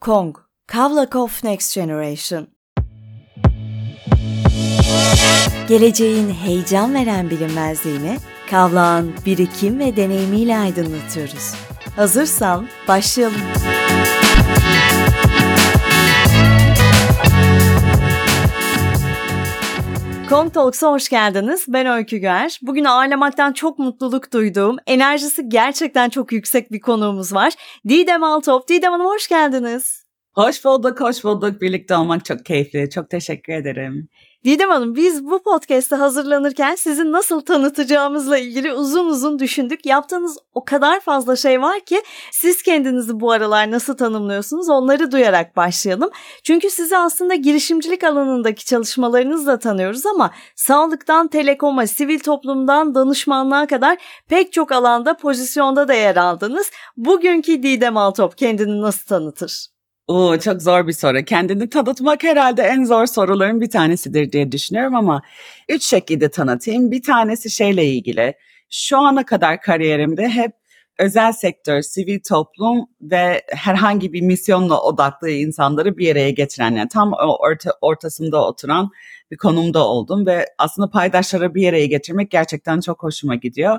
Kong, 0.00 0.36
Kavlakov 0.66 1.28
Next 1.44 1.74
Generation. 1.74 2.46
Geleceğin 5.68 6.30
heyecan 6.30 6.94
veren 6.94 7.30
bilinmezliğini 7.30 8.18
Kavlak'ın 8.50 9.14
birikim 9.26 9.78
ve 9.78 9.96
deneyimiyle 9.96 10.58
aydınlatıyoruz. 10.58 11.54
Hazırsan 11.96 12.68
başlayalım. 12.88 13.40
Kong 20.30 20.54
Talks'a 20.54 20.90
hoş 20.90 21.08
geldiniz. 21.08 21.64
Ben 21.68 21.86
Öykü 21.86 22.16
Güer. 22.16 22.58
Bugün 22.62 22.84
ağırlamaktan 22.84 23.52
çok 23.52 23.78
mutluluk 23.78 24.32
duyduğum, 24.32 24.76
enerjisi 24.86 25.48
gerçekten 25.48 26.08
çok 26.08 26.32
yüksek 26.32 26.72
bir 26.72 26.80
konuğumuz 26.80 27.34
var. 27.34 27.52
Didem 27.88 28.22
Altop. 28.22 28.68
Didem 28.68 28.92
Hanım 28.92 29.06
hoş 29.06 29.28
geldiniz. 29.28 30.04
Hoş 30.32 30.64
bulduk, 30.64 31.00
hoş 31.00 31.24
bulduk. 31.24 31.60
Birlikte 31.60 31.96
olmak 31.96 32.24
çok 32.24 32.44
keyifli. 32.44 32.90
Çok 32.90 33.10
teşekkür 33.10 33.52
ederim. 33.52 34.08
Didem 34.44 34.70
Hanım 34.70 34.96
biz 34.96 35.24
bu 35.24 35.42
podcast'te 35.42 35.96
hazırlanırken 35.96 36.74
sizi 36.74 37.12
nasıl 37.12 37.40
tanıtacağımızla 37.40 38.38
ilgili 38.38 38.72
uzun 38.72 39.06
uzun 39.06 39.38
düşündük. 39.38 39.86
Yaptığınız 39.86 40.38
o 40.54 40.64
kadar 40.64 41.00
fazla 41.00 41.36
şey 41.36 41.62
var 41.62 41.80
ki 41.80 42.02
siz 42.32 42.62
kendinizi 42.62 43.20
bu 43.20 43.32
aralar 43.32 43.70
nasıl 43.70 43.96
tanımlıyorsunuz 43.96 44.68
onları 44.68 45.12
duyarak 45.12 45.56
başlayalım. 45.56 46.10
Çünkü 46.44 46.70
sizi 46.70 46.96
aslında 46.96 47.34
girişimcilik 47.34 48.04
alanındaki 48.04 48.64
çalışmalarınızla 48.64 49.58
tanıyoruz 49.58 50.06
ama 50.06 50.30
sağlıktan 50.56 51.28
telekoma, 51.28 51.86
sivil 51.86 52.18
toplumdan 52.18 52.94
danışmanlığa 52.94 53.66
kadar 53.66 53.98
pek 54.28 54.52
çok 54.52 54.72
alanda 54.72 55.16
pozisyonda 55.16 55.88
da 55.88 55.94
yer 55.94 56.16
aldınız. 56.16 56.70
Bugünkü 56.96 57.62
Didem 57.62 57.96
Altop 57.96 58.38
kendini 58.38 58.80
nasıl 58.80 59.06
tanıtır? 59.06 59.79
Oo, 60.10 60.38
çok 60.38 60.62
zor 60.62 60.86
bir 60.86 60.92
soru. 60.92 61.24
Kendini 61.24 61.68
tanıtmak 61.70 62.22
herhalde 62.22 62.62
en 62.62 62.84
zor 62.84 63.06
soruların 63.06 63.60
bir 63.60 63.70
tanesidir 63.70 64.32
diye 64.32 64.52
düşünüyorum 64.52 64.94
ama 64.94 65.22
üç 65.68 65.82
şekilde 65.84 66.30
tanıtayım. 66.30 66.90
Bir 66.90 67.02
tanesi 67.02 67.50
şeyle 67.50 67.84
ilgili. 67.84 68.34
Şu 68.70 68.98
ana 68.98 69.24
kadar 69.26 69.60
kariyerimde 69.60 70.28
hep 70.28 70.52
özel 70.98 71.32
sektör, 71.32 71.82
sivil 71.82 72.20
toplum 72.28 72.86
ve 73.00 73.42
herhangi 73.48 74.12
bir 74.12 74.22
misyonla 74.22 74.80
odaklı 74.82 75.30
insanları 75.30 75.98
bir 75.98 76.12
araya 76.12 76.30
getiren, 76.30 76.70
yani 76.74 76.88
tam 76.88 77.12
orta, 77.12 77.70
ortasında 77.80 78.46
oturan 78.46 78.90
bir 79.30 79.36
konumda 79.36 79.86
oldum 79.86 80.26
ve 80.26 80.46
aslında 80.58 80.90
paydaşları 80.90 81.54
bir 81.54 81.68
araya 81.68 81.86
getirmek 81.86 82.30
gerçekten 82.30 82.80
çok 82.80 83.02
hoşuma 83.02 83.34
gidiyor. 83.34 83.78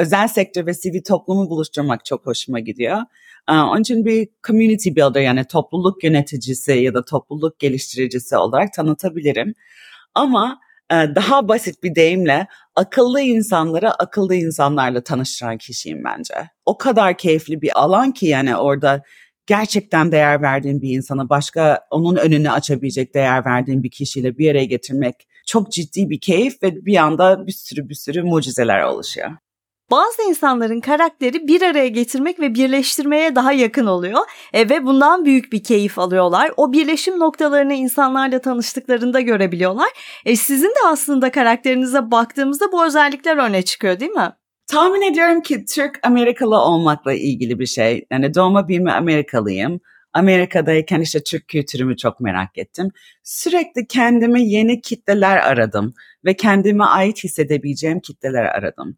Özel 0.00 0.28
sektör 0.28 0.66
ve 0.66 0.74
sivil 0.74 1.02
toplumu 1.02 1.50
buluşturmak 1.50 2.04
çok 2.04 2.26
hoşuma 2.26 2.60
gidiyor. 2.60 2.98
Onun 3.48 3.80
için 3.80 4.04
bir 4.04 4.28
community 4.46 4.88
builder 4.88 5.20
yani 5.20 5.44
topluluk 5.44 6.04
yöneticisi 6.04 6.72
ya 6.72 6.94
da 6.94 7.04
topluluk 7.04 7.58
geliştiricisi 7.58 8.36
olarak 8.36 8.72
tanıtabilirim. 8.72 9.54
Ama 10.14 10.60
daha 10.90 11.48
basit 11.48 11.82
bir 11.82 11.94
deyimle 11.94 12.46
akıllı 12.76 13.20
insanları 13.20 13.90
akıllı 13.90 14.34
insanlarla 14.34 15.00
tanıştıran 15.00 15.58
kişiyim 15.58 16.04
bence. 16.04 16.34
O 16.66 16.78
kadar 16.78 17.18
keyifli 17.18 17.62
bir 17.62 17.80
alan 17.80 18.12
ki 18.12 18.26
yani 18.26 18.56
orada 18.56 19.02
gerçekten 19.46 20.12
değer 20.12 20.42
verdiğin 20.42 20.82
bir 20.82 20.96
insana 20.96 21.28
başka 21.28 21.80
onun 21.90 22.16
önünü 22.16 22.50
açabilecek 22.50 23.14
değer 23.14 23.44
verdiğin 23.44 23.82
bir 23.82 23.90
kişiyle 23.90 24.38
bir 24.38 24.50
araya 24.50 24.64
getirmek 24.64 25.14
çok 25.46 25.72
ciddi 25.72 26.10
bir 26.10 26.20
keyif 26.20 26.62
ve 26.62 26.86
bir 26.86 26.96
anda 26.96 27.46
bir 27.46 27.52
sürü 27.52 27.88
bir 27.88 27.94
sürü 27.94 28.22
mucizeler 28.22 28.82
oluşuyor. 28.82 29.30
Bazı 29.90 30.22
insanların 30.28 30.80
karakteri 30.80 31.48
bir 31.48 31.62
araya 31.62 31.88
getirmek 31.88 32.40
ve 32.40 32.54
birleştirmeye 32.54 33.34
daha 33.34 33.52
yakın 33.52 33.86
oluyor 33.86 34.20
e, 34.52 34.68
ve 34.68 34.84
bundan 34.84 35.24
büyük 35.24 35.52
bir 35.52 35.62
keyif 35.62 35.98
alıyorlar. 35.98 36.52
O 36.56 36.72
birleşim 36.72 37.18
noktalarını 37.18 37.74
insanlarla 37.74 38.40
tanıştıklarında 38.40 39.20
görebiliyorlar. 39.20 39.88
E, 40.24 40.36
sizin 40.36 40.68
de 40.68 40.86
aslında 40.86 41.30
karakterinize 41.30 42.10
baktığımızda 42.10 42.72
bu 42.72 42.86
özellikler 42.86 43.36
öne 43.36 43.62
çıkıyor 43.62 44.00
değil 44.00 44.10
mi? 44.10 44.32
Tahmin 44.66 45.02
ediyorum 45.02 45.40
ki 45.40 45.64
Türk 45.64 45.98
Amerikalı 46.02 46.56
olmakla 46.56 47.12
ilgili 47.12 47.58
bir 47.58 47.66
şey. 47.66 48.06
Yani 48.10 48.34
doğma 48.34 48.68
büyüme 48.68 48.92
Amerikalıyım. 48.92 49.80
Amerika'dayken 50.12 51.00
işte 51.00 51.22
Türk 51.22 51.48
kültürümü 51.48 51.96
çok 51.96 52.20
merak 52.20 52.58
ettim. 52.58 52.88
Sürekli 53.22 53.86
kendime 53.86 54.42
yeni 54.42 54.80
kitleler 54.80 55.36
aradım 55.36 55.94
ve 56.24 56.34
kendime 56.34 56.84
ait 56.84 57.24
hissedebileceğim 57.24 58.00
kitleler 58.00 58.44
aradım 58.44 58.96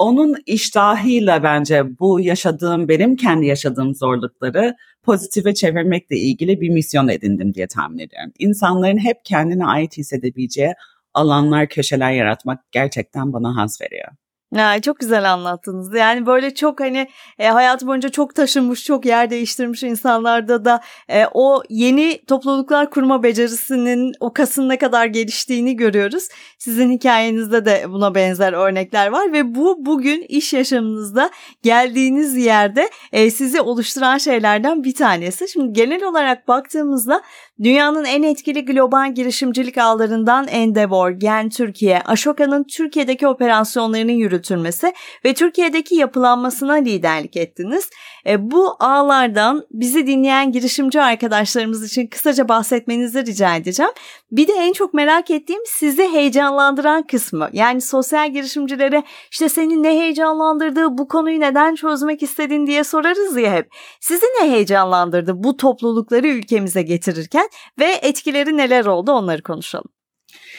onun 0.00 0.36
iştahıyla 0.46 1.42
bence 1.42 1.98
bu 1.98 2.20
yaşadığım 2.20 2.88
benim 2.88 3.16
kendi 3.16 3.46
yaşadığım 3.46 3.94
zorlukları 3.94 4.76
pozitife 5.02 5.54
çevirmekle 5.54 6.16
ilgili 6.16 6.60
bir 6.60 6.68
misyon 6.68 7.08
edindim 7.08 7.54
diye 7.54 7.66
tahmin 7.66 7.98
ediyorum. 7.98 8.32
İnsanların 8.38 8.98
hep 8.98 9.24
kendine 9.24 9.66
ait 9.66 9.96
hissedebileceği 9.96 10.74
alanlar, 11.14 11.68
köşeler 11.68 12.12
yaratmak 12.12 12.72
gerçekten 12.72 13.32
bana 13.32 13.56
haz 13.56 13.80
veriyor. 13.80 14.08
Ya, 14.54 14.80
çok 14.80 15.00
güzel 15.00 15.32
anlattınız. 15.32 15.94
Yani 15.94 16.26
böyle 16.26 16.54
çok 16.54 16.80
hani 16.80 17.08
e, 17.38 17.48
hayatı 17.48 17.86
boyunca 17.86 18.08
çok 18.08 18.34
taşınmış, 18.34 18.84
çok 18.84 19.06
yer 19.06 19.30
değiştirmiş 19.30 19.82
insanlarda 19.82 20.64
da 20.64 20.80
e, 21.08 21.26
o 21.34 21.62
yeni 21.68 22.24
topluluklar 22.26 22.90
kurma 22.90 23.22
becerisinin 23.22 24.12
o 24.20 24.32
kasın 24.32 24.68
ne 24.68 24.78
kadar 24.78 25.06
geliştiğini 25.06 25.76
görüyoruz. 25.76 26.28
Sizin 26.58 26.90
hikayenizde 26.92 27.64
de 27.64 27.84
buna 27.88 28.14
benzer 28.14 28.52
örnekler 28.52 29.06
var 29.06 29.32
ve 29.32 29.54
bu 29.54 29.86
bugün 29.86 30.22
iş 30.28 30.52
yaşamınızda 30.52 31.30
geldiğiniz 31.62 32.36
yerde 32.36 32.90
e, 33.12 33.30
sizi 33.30 33.60
oluşturan 33.60 34.18
şeylerden 34.18 34.84
bir 34.84 34.94
tanesi. 34.94 35.48
Şimdi 35.48 35.72
genel 35.72 36.04
olarak 36.04 36.48
baktığımızda 36.48 37.22
Dünyanın 37.62 38.04
en 38.04 38.22
etkili 38.22 38.64
global 38.64 39.14
girişimcilik 39.14 39.78
ağlarından 39.78 40.48
Endeavor, 40.48 41.10
Gen 41.10 41.48
Türkiye, 41.48 42.02
Ashoka'nın 42.02 42.64
Türkiye'deki 42.64 43.26
operasyonlarının 43.26 44.12
yürütülmesi 44.12 44.92
ve 45.24 45.34
Türkiye'deki 45.34 45.94
yapılanmasına 45.94 46.72
liderlik 46.74 47.36
ettiniz. 47.36 47.90
E, 48.26 48.50
bu 48.50 48.76
ağlardan 48.80 49.66
bizi 49.70 50.06
dinleyen 50.06 50.52
girişimci 50.52 51.00
arkadaşlarımız 51.00 51.84
için 51.84 52.06
kısaca 52.06 52.48
bahsetmenizi 52.48 53.26
rica 53.26 53.56
edeceğim. 53.56 53.92
Bir 54.32 54.48
de 54.48 54.52
en 54.52 54.72
çok 54.72 54.94
merak 54.94 55.30
ettiğim 55.30 55.62
sizi 55.66 56.08
heyecanlandıran 56.08 57.02
kısmı. 57.06 57.48
Yani 57.52 57.80
sosyal 57.80 58.32
girişimcilere 58.32 59.02
işte 59.30 59.48
seni 59.48 59.82
ne 59.82 59.88
heyecanlandırdı, 59.88 60.98
bu 60.98 61.08
konuyu 61.08 61.40
neden 61.40 61.74
çözmek 61.74 62.22
istedin 62.22 62.66
diye 62.66 62.84
sorarız 62.84 63.36
ya 63.36 63.52
hep. 63.52 63.68
Sizi 64.00 64.26
ne 64.26 64.50
heyecanlandırdı 64.50 65.44
bu 65.44 65.56
toplulukları 65.56 66.28
ülkemize 66.28 66.82
getirirken 66.82 67.49
ve 67.78 67.92
etkileri 68.02 68.56
neler 68.56 68.86
oldu 68.86 69.12
onları 69.12 69.42
konuşalım. 69.42 69.90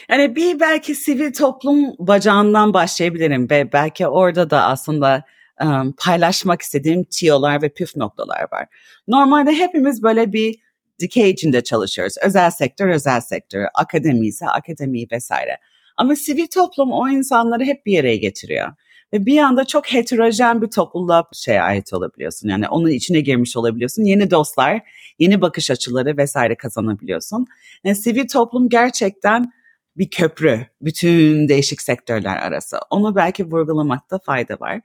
Yani 0.10 0.36
bir 0.36 0.60
belki 0.60 0.96
sivil 0.96 1.34
toplum 1.34 1.96
bacağından 2.00 2.74
başlayabilirim 2.74 3.50
ve 3.50 3.74
belki 3.74 4.08
orada 4.08 4.50
da 4.50 4.64
aslında 4.64 5.24
um, 5.62 5.94
paylaşmak 5.98 6.62
istediğim 6.62 7.04
tiyolar 7.04 7.62
ve 7.62 7.70
püf 7.70 7.96
noktalar 7.96 8.42
var. 8.52 8.68
Normalde 9.08 9.52
hepimiz 9.52 10.04
böyle 10.04 10.34
bir 10.34 10.56
dikey 11.00 11.30
içinde 11.30 11.64
çalışıyoruz. 11.64 12.16
Özel 12.24 12.52
sektör, 12.52 12.88
özel 12.88 13.22
sektör, 13.22 13.66
akademi 13.74 14.28
ise 14.28 14.46
akademi 14.48 15.06
vesaire. 15.12 15.58
Ama 15.98 16.16
sivil 16.16 16.48
toplum 16.48 16.92
o 16.92 17.10
insanları 17.10 17.64
hep 17.64 17.86
bir 17.86 18.00
araya 18.00 18.18
getiriyor. 18.18 18.70
Bir 19.14 19.38
anda 19.38 19.66
çok 19.66 19.94
heterojen 19.94 20.62
bir 20.62 20.68
topluluğa 20.68 21.24
şey 21.34 21.62
ait 21.62 21.94
olabiliyorsun. 21.94 22.50
Yani 22.50 22.68
onun 22.68 22.90
içine 22.90 23.20
girmiş 23.22 23.58
olabiliyorsun. 23.58 24.04
Yeni 24.04 24.32
dostlar, 24.32 24.82
yeni 25.20 25.42
bakış 25.42 25.72
açıları 25.72 26.18
vesaire 26.18 26.56
kazanabiliyorsun. 26.56 27.46
Yani 27.84 27.96
sivil 27.96 28.28
toplum 28.28 28.70
gerçekten 28.70 29.52
bir 29.98 30.10
köprü 30.10 30.66
bütün 30.82 31.48
değişik 31.48 31.82
sektörler 31.82 32.38
arası. 32.38 32.78
Onu 32.90 33.16
belki 33.16 33.46
vurgulamakta 33.46 34.20
fayda 34.20 34.60
var. 34.60 34.82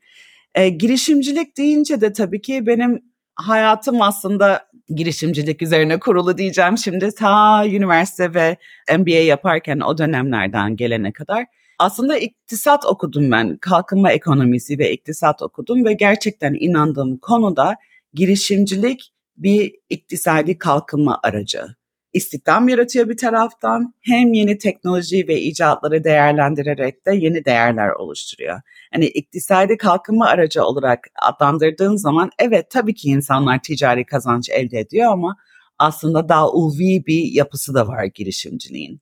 E, 0.54 0.68
girişimcilik 0.68 1.56
deyince 1.56 2.00
de 2.00 2.12
tabii 2.12 2.42
ki 2.42 2.66
benim 2.66 3.02
hayatım 3.34 4.02
aslında 4.02 4.66
girişimcilik 4.88 5.62
üzerine 5.62 5.98
kurulu 5.98 6.38
diyeceğim 6.38 6.78
şimdi 6.78 7.14
ta 7.14 7.66
üniversite 7.66 8.34
ve 8.34 8.56
MBA 8.98 9.10
yaparken 9.10 9.80
o 9.80 9.98
dönemlerden 9.98 10.76
gelene 10.76 11.12
kadar. 11.12 11.46
Aslında 11.78 12.18
iktisat 12.18 12.86
okudum 12.86 13.30
ben. 13.30 13.56
Kalkınma 13.56 14.12
ekonomisi 14.12 14.78
ve 14.78 14.92
iktisat 14.92 15.42
okudum 15.42 15.84
ve 15.84 15.92
gerçekten 15.92 16.56
inandığım 16.60 17.18
konuda 17.18 17.76
girişimcilik 18.14 19.12
bir 19.36 19.74
iktisadi 19.90 20.58
kalkınma 20.58 21.20
aracı 21.22 21.76
istihdam 22.16 22.68
yaratıyor 22.68 23.08
bir 23.08 23.16
taraftan 23.16 23.94
hem 24.00 24.32
yeni 24.32 24.58
teknoloji 24.58 25.28
ve 25.28 25.40
icatları 25.40 26.04
değerlendirerek 26.04 27.06
de 27.06 27.14
yeni 27.14 27.44
değerler 27.44 27.90
oluşturuyor. 27.90 28.60
Hani 28.92 29.06
iktisadi 29.06 29.76
kalkınma 29.76 30.26
aracı 30.26 30.64
olarak 30.64 31.06
adlandırdığın 31.22 31.96
zaman 31.96 32.30
evet 32.38 32.70
tabii 32.70 32.94
ki 32.94 33.08
insanlar 33.08 33.62
ticari 33.62 34.06
kazanç 34.06 34.50
elde 34.50 34.80
ediyor 34.80 35.12
ama 35.12 35.36
aslında 35.78 36.28
daha 36.28 36.50
ulvi 36.50 37.06
bir 37.06 37.32
yapısı 37.32 37.74
da 37.74 37.88
var 37.88 38.04
girişimciliğin. 38.04 39.00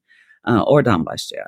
Ee, 0.49 0.53
oradan 0.53 1.07
başlıyor. 1.07 1.47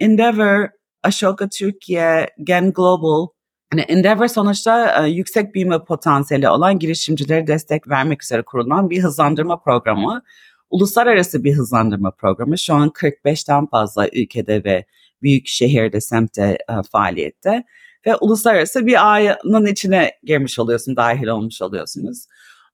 Endeavor, 0.00 0.68
Ashoka 1.02 1.48
Türkiye, 1.48 2.28
Gen 2.44 2.72
Global 2.72 3.26
Yani 3.72 3.82
Endeavor 3.82 4.28
sonuçta 4.28 5.04
e, 5.04 5.10
yüksek 5.10 5.54
büyüme 5.54 5.84
potansiyeli 5.84 6.48
olan 6.48 6.78
girişimcilere 6.78 7.46
destek 7.46 7.88
vermek 7.88 8.22
üzere 8.22 8.42
kurulan 8.42 8.90
bir 8.90 9.02
hızlandırma 9.02 9.60
programı. 9.60 10.22
Uluslararası 10.70 11.44
bir 11.44 11.54
hızlandırma 11.54 12.10
programı. 12.10 12.58
Şu 12.58 12.74
an 12.74 12.88
45'ten 12.88 13.66
fazla 13.66 14.08
ülkede 14.08 14.64
ve 14.64 14.84
büyük 15.22 15.46
şehirde, 15.46 16.00
semtte 16.00 16.58
e, 16.68 16.72
faaliyette. 16.92 17.64
Ve 18.06 18.16
uluslararası 18.16 18.86
bir 18.86 19.06
ağının 19.06 19.66
içine 19.66 20.12
girmiş 20.22 20.58
oluyorsun, 20.58 20.96
dahil 20.96 21.26
olmuş 21.26 21.62
oluyorsunuz. 21.62 22.26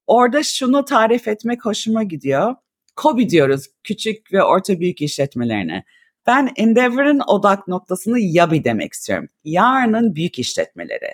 Orada 0.06 0.42
şunu 0.42 0.84
tarif 0.84 1.28
etmek 1.28 1.64
hoşuma 1.64 2.02
gidiyor. 2.02 2.54
KOBİ 2.96 3.30
diyoruz, 3.30 3.66
küçük 3.84 4.32
ve 4.32 4.42
orta 4.42 4.80
büyük 4.80 5.02
işletmelerine. 5.02 5.84
Ben 6.30 6.52
Endeavor'ın 6.56 7.20
odak 7.26 7.68
noktasını 7.68 8.18
YABI 8.20 8.64
demek 8.64 8.92
istiyorum. 8.92 9.28
Yarının 9.44 10.14
büyük 10.14 10.38
işletmeleri. 10.38 11.10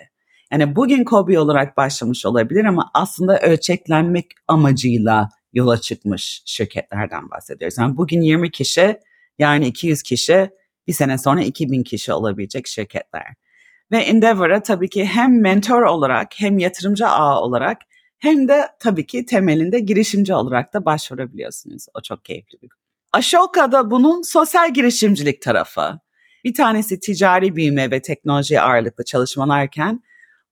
Yani 0.51 0.75
bugün 0.75 1.03
KOBİ 1.03 1.39
olarak 1.39 1.77
başlamış 1.77 2.25
olabilir 2.25 2.65
ama 2.65 2.91
aslında 2.93 3.39
ölçeklenmek 3.39 4.25
amacıyla 4.47 5.29
yola 5.53 5.81
çıkmış 5.81 6.41
şirketlerden 6.45 7.29
bahsediyoruz. 7.29 7.77
Yani 7.77 7.97
bugün 7.97 8.21
20 8.21 8.51
kişi, 8.51 8.99
yani 9.39 9.67
200 9.67 10.03
kişi, 10.03 10.49
bir 10.87 10.93
sene 10.93 11.17
sonra 11.17 11.41
2000 11.41 11.83
kişi 11.83 12.13
olabilecek 12.13 12.67
şirketler. 12.67 13.27
Ve 13.91 13.97
Endeavor'a 13.97 14.63
tabii 14.63 14.89
ki 14.89 15.05
hem 15.05 15.41
mentor 15.41 15.81
olarak 15.81 16.27
hem 16.35 16.59
yatırımcı 16.59 17.07
ağ 17.07 17.41
olarak 17.41 17.77
hem 18.17 18.47
de 18.47 18.67
tabii 18.79 19.05
ki 19.05 19.25
temelinde 19.25 19.79
girişimci 19.79 20.33
olarak 20.33 20.73
da 20.73 20.85
başvurabiliyorsunuz. 20.85 21.85
O 21.93 22.01
çok 22.01 22.25
keyifli 22.25 22.61
bir 22.61 22.69
Ashoka'da 23.17 23.91
bunun 23.91 24.21
sosyal 24.21 24.73
girişimcilik 24.73 25.41
tarafı. 25.41 25.99
Bir 26.43 26.53
tanesi 26.53 26.99
ticari 26.99 27.55
büyüme 27.55 27.91
ve 27.91 28.01
teknoloji 28.01 28.61
ağırlıklı 28.61 29.03
çalışmalarken 29.05 30.03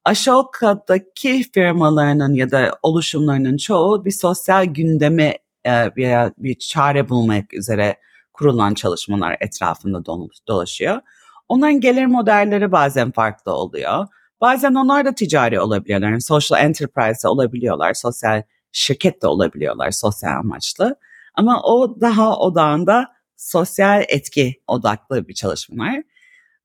Ashoka'daki 0.05 1.43
firmalarının 1.53 2.33
ya 2.33 2.51
da 2.51 2.79
oluşumlarının 2.83 3.57
çoğu 3.57 4.05
bir 4.05 4.11
sosyal 4.11 4.65
gündeme 4.65 5.37
e, 5.63 5.95
veya 5.95 6.33
bir 6.37 6.55
çare 6.59 7.09
bulmak 7.09 7.53
üzere 7.53 7.97
kurulan 8.33 8.73
çalışmalar 8.73 9.37
etrafında 9.39 10.05
dolaşıyor. 10.47 11.01
Onların 11.49 11.79
gelir 11.79 12.05
modelleri 12.05 12.71
bazen 12.71 13.11
farklı 13.11 13.51
oluyor. 13.51 14.07
Bazen 14.41 14.73
onlar 14.73 15.05
da 15.05 15.15
ticari 15.15 15.59
olabiliyorlar. 15.59 16.09
Yani 16.09 16.21
social 16.21 16.65
enterprise 16.65 17.27
olabiliyorlar. 17.27 17.93
Sosyal 17.93 18.43
şirket 18.71 19.21
de 19.21 19.27
olabiliyorlar 19.27 19.91
sosyal 19.91 20.39
amaçlı. 20.39 20.95
Ama 21.37 21.61
o 21.63 22.01
daha 22.01 22.39
odağında 22.39 23.07
sosyal 23.35 24.03
etki 24.07 24.61
odaklı 24.67 25.27
bir 25.27 25.33
çalışmalar. 25.33 26.03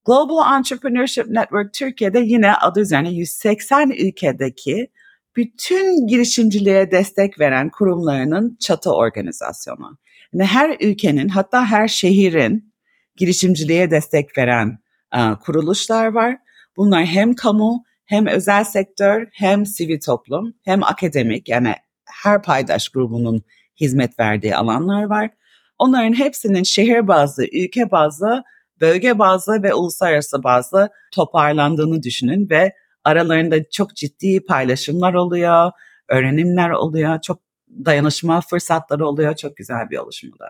Global 0.06 0.56
Entrepreneurship 0.56 1.26
Network 1.26 1.75
Türkiye'de 1.75 2.20
yine 2.20 2.55
adı 2.55 2.81
üzerine 2.81 3.11
180 3.11 3.90
ülkedeki 3.90 4.90
bütün 5.37 6.06
girişimciliğe 6.06 6.90
destek 6.90 7.40
veren 7.40 7.70
kurumlarının 7.70 8.56
çatı 8.61 8.94
organizasyonu. 8.94 9.99
Yani 10.32 10.46
her 10.46 10.76
ülkenin 10.81 11.28
hatta 11.28 11.66
her 11.66 11.88
şehrin 11.88 12.73
girişimciliğe 13.16 13.90
destek 13.90 14.38
veren 14.38 14.78
uh, 15.14 15.37
kuruluşlar 15.44 16.06
var. 16.06 16.37
Bunlar 16.76 17.05
hem 17.05 17.34
kamu 17.34 17.84
hem 18.05 18.26
özel 18.26 18.64
sektör 18.64 19.26
hem 19.32 19.66
sivil 19.66 20.00
toplum 20.00 20.55
hem 20.64 20.82
akademik 20.82 21.49
yani 21.49 21.75
her 22.05 22.43
paydaş 22.43 22.88
grubunun 22.88 23.43
hizmet 23.81 24.19
verdiği 24.21 24.56
alanlar 24.56 25.03
var. 25.03 25.31
Onların 25.79 26.12
hepsinin 26.12 26.62
şehir 26.62 27.09
bazlı, 27.09 27.44
ülke 27.53 27.91
bazlı, 27.91 28.43
bölge 28.81 29.19
bazlı 29.19 29.62
ve 29.62 29.75
uluslararası 29.75 30.43
bazlı 30.43 30.88
toparlandığını 31.12 32.03
düşünün 32.03 32.50
ve 32.50 32.73
aralarında 33.05 33.71
çok 33.71 33.97
ciddi 33.97 34.44
paylaşımlar 34.44 35.15
oluyor, 35.15 35.71
öğrenimler 36.09 36.71
oluyor, 36.71 37.21
çok 37.21 37.50
dayanışma 37.84 38.40
fırsatları 38.40 39.06
oluyor. 39.06 39.37
Çok 39.37 39.56
güzel 39.56 39.90
bir 39.90 39.99
oluşumda. 39.99 40.46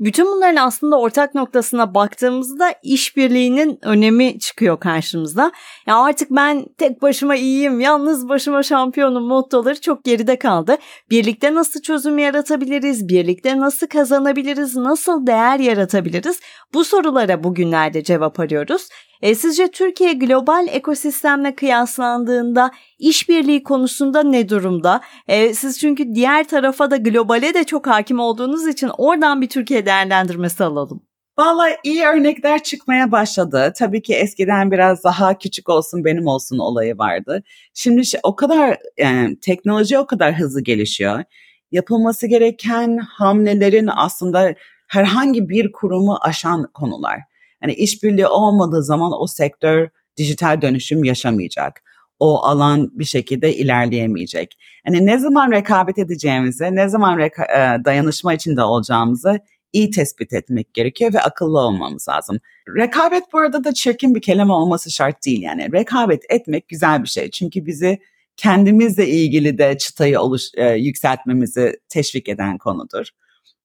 Bütün 0.00 0.26
bunların 0.26 0.56
aslında 0.56 0.98
ortak 0.98 1.34
noktasına 1.34 1.94
baktığımızda 1.94 2.74
işbirliğinin 2.82 3.78
önemi 3.82 4.38
çıkıyor 4.38 4.80
karşımıza. 4.80 5.52
Ya 5.86 5.96
artık 5.96 6.30
ben 6.30 6.66
tek 6.78 7.02
başıma 7.02 7.36
iyiyim, 7.36 7.80
yalnız 7.80 8.28
başıma 8.28 8.62
şampiyonum 8.62 9.24
mottoları 9.24 9.80
çok 9.80 10.04
geride 10.04 10.38
kaldı. 10.38 10.76
Birlikte 11.10 11.54
nasıl 11.54 11.82
çözüm 11.82 12.18
yaratabiliriz? 12.18 13.08
Birlikte 13.08 13.58
nasıl 13.58 13.86
kazanabiliriz? 13.86 14.76
Nasıl 14.76 15.26
değer 15.26 15.58
yaratabiliriz? 15.58 16.40
Bu 16.74 16.84
sorulara 16.84 17.44
bugünlerde 17.44 18.04
cevap 18.04 18.40
arıyoruz. 18.40 18.88
E, 19.22 19.34
sizce 19.34 19.68
Türkiye 19.68 20.12
global 20.12 20.68
ekosistemle 20.70 21.54
kıyaslandığında 21.54 22.70
işbirliği 22.98 23.62
konusunda 23.62 24.22
ne 24.22 24.48
durumda? 24.48 25.00
E, 25.28 25.54
siz 25.54 25.78
çünkü 25.78 26.14
diğer 26.14 26.48
tarafa 26.48 26.90
da 26.90 26.96
globale 26.96 27.54
de 27.54 27.64
çok 27.64 27.86
hakim 27.86 28.20
olduğunuz 28.20 28.66
için 28.66 28.90
oradan 28.98 29.40
bir 29.40 29.48
Türkiye 29.48 29.86
değerlendirmesi 29.86 30.64
alalım. 30.64 31.02
Vallahi 31.38 31.76
iyi 31.84 32.04
örnekler 32.04 32.62
çıkmaya 32.62 33.12
başladı. 33.12 33.72
Tabii 33.78 34.02
ki 34.02 34.14
eskiden 34.14 34.70
biraz 34.70 35.04
daha 35.04 35.38
küçük 35.38 35.68
olsun 35.68 36.04
benim 36.04 36.26
olsun 36.26 36.58
olayı 36.58 36.98
vardı. 36.98 37.42
Şimdi 37.74 38.06
şey, 38.06 38.20
o 38.22 38.36
kadar 38.36 38.78
yani 38.98 39.40
teknoloji 39.40 39.98
o 39.98 40.06
kadar 40.06 40.34
hızlı 40.34 40.60
gelişiyor. 40.60 41.24
Yapılması 41.70 42.26
gereken 42.26 42.98
hamlelerin 42.98 43.90
aslında 43.96 44.54
herhangi 44.88 45.48
bir 45.48 45.72
kurumu 45.72 46.18
aşan 46.22 46.70
konular. 46.74 47.31
Yani 47.62 47.74
işbirliği 47.74 48.26
olmadığı 48.26 48.82
zaman 48.82 49.12
o 49.20 49.26
sektör 49.26 49.88
dijital 50.16 50.62
dönüşüm 50.62 51.04
yaşamayacak. 51.04 51.82
O 52.18 52.42
alan 52.42 52.90
bir 52.92 53.04
şekilde 53.04 53.56
ilerleyemeyecek. 53.56 54.58
Yani 54.86 55.06
ne 55.06 55.18
zaman 55.18 55.52
rekabet 55.52 55.98
edeceğimizi, 55.98 56.64
ne 56.64 56.88
zaman 56.88 57.18
reka- 57.18 57.78
e, 57.80 57.84
dayanışma 57.84 58.34
içinde 58.34 58.62
olacağımızı 58.62 59.40
iyi 59.72 59.90
tespit 59.90 60.32
etmek 60.32 60.74
gerekiyor 60.74 61.14
ve 61.14 61.20
akıllı 61.20 61.58
olmamız 61.58 62.08
lazım. 62.08 62.38
Rekabet 62.76 63.22
bu 63.32 63.38
arada 63.38 63.64
da 63.64 63.74
çirkin 63.74 64.14
bir 64.14 64.20
kelime 64.22 64.52
olması 64.52 64.90
şart 64.90 65.26
değil 65.26 65.42
yani. 65.42 65.72
Rekabet 65.72 66.22
etmek 66.30 66.68
güzel 66.68 67.02
bir 67.02 67.08
şey. 67.08 67.30
Çünkü 67.30 67.66
bizi 67.66 67.98
kendimizle 68.36 69.08
ilgili 69.08 69.58
de 69.58 69.78
çıtayı 69.78 70.20
oluş, 70.20 70.42
e, 70.54 70.70
yükseltmemizi 70.70 71.80
teşvik 71.88 72.28
eden 72.28 72.58
konudur. 72.58 73.06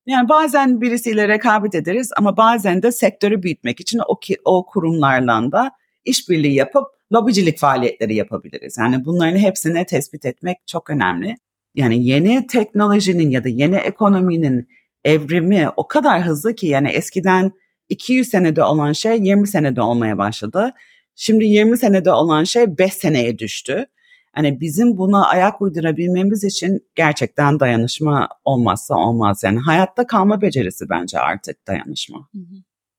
Yani 0.07 0.29
bazen 0.29 0.81
birisiyle 0.81 1.27
rekabet 1.27 1.75
ederiz 1.75 2.11
ama 2.17 2.37
bazen 2.37 2.83
de 2.83 2.91
sektörü 2.91 3.43
büyütmek 3.43 3.79
için 3.79 4.01
o, 4.07 4.19
ki, 4.19 4.37
o 4.45 4.65
kurumlarla 4.65 5.51
da 5.51 5.71
işbirliği 6.05 6.53
yapıp 6.53 6.83
lobicilik 7.13 7.59
faaliyetleri 7.59 8.15
yapabiliriz. 8.15 8.77
Yani 8.77 9.05
bunların 9.05 9.37
hepsini 9.37 9.85
tespit 9.85 10.25
etmek 10.25 10.57
çok 10.67 10.89
önemli. 10.89 11.35
Yani 11.75 12.05
yeni 12.05 12.47
teknolojinin 12.47 13.29
ya 13.29 13.43
da 13.43 13.49
yeni 13.49 13.75
ekonominin 13.75 14.67
evrimi 15.03 15.69
o 15.75 15.87
kadar 15.87 16.21
hızlı 16.21 16.55
ki 16.55 16.67
yani 16.67 16.89
eskiden 16.89 17.51
200 17.89 18.29
senede 18.29 18.63
olan 18.63 18.93
şey 18.93 19.21
20 19.21 19.47
senede 19.47 19.81
olmaya 19.81 20.17
başladı. 20.17 20.71
Şimdi 21.15 21.45
20 21.45 21.77
senede 21.77 22.11
olan 22.11 22.43
şey 22.43 22.77
5 22.77 22.93
seneye 22.93 23.39
düştü. 23.39 23.85
Hani 24.37 24.61
bizim 24.61 24.97
buna 24.97 25.27
ayak 25.27 25.61
uydurabilmemiz 25.61 26.43
için 26.43 26.87
gerçekten 26.95 27.59
dayanışma 27.59 28.29
olmazsa 28.45 28.95
olmaz. 28.95 29.41
Yani 29.43 29.59
hayatta 29.59 30.07
kalma 30.07 30.41
becerisi 30.41 30.89
bence 30.89 31.19
artık 31.19 31.67
dayanışma. 31.67 32.17
Hı 32.33 32.39
hı. 32.39 32.55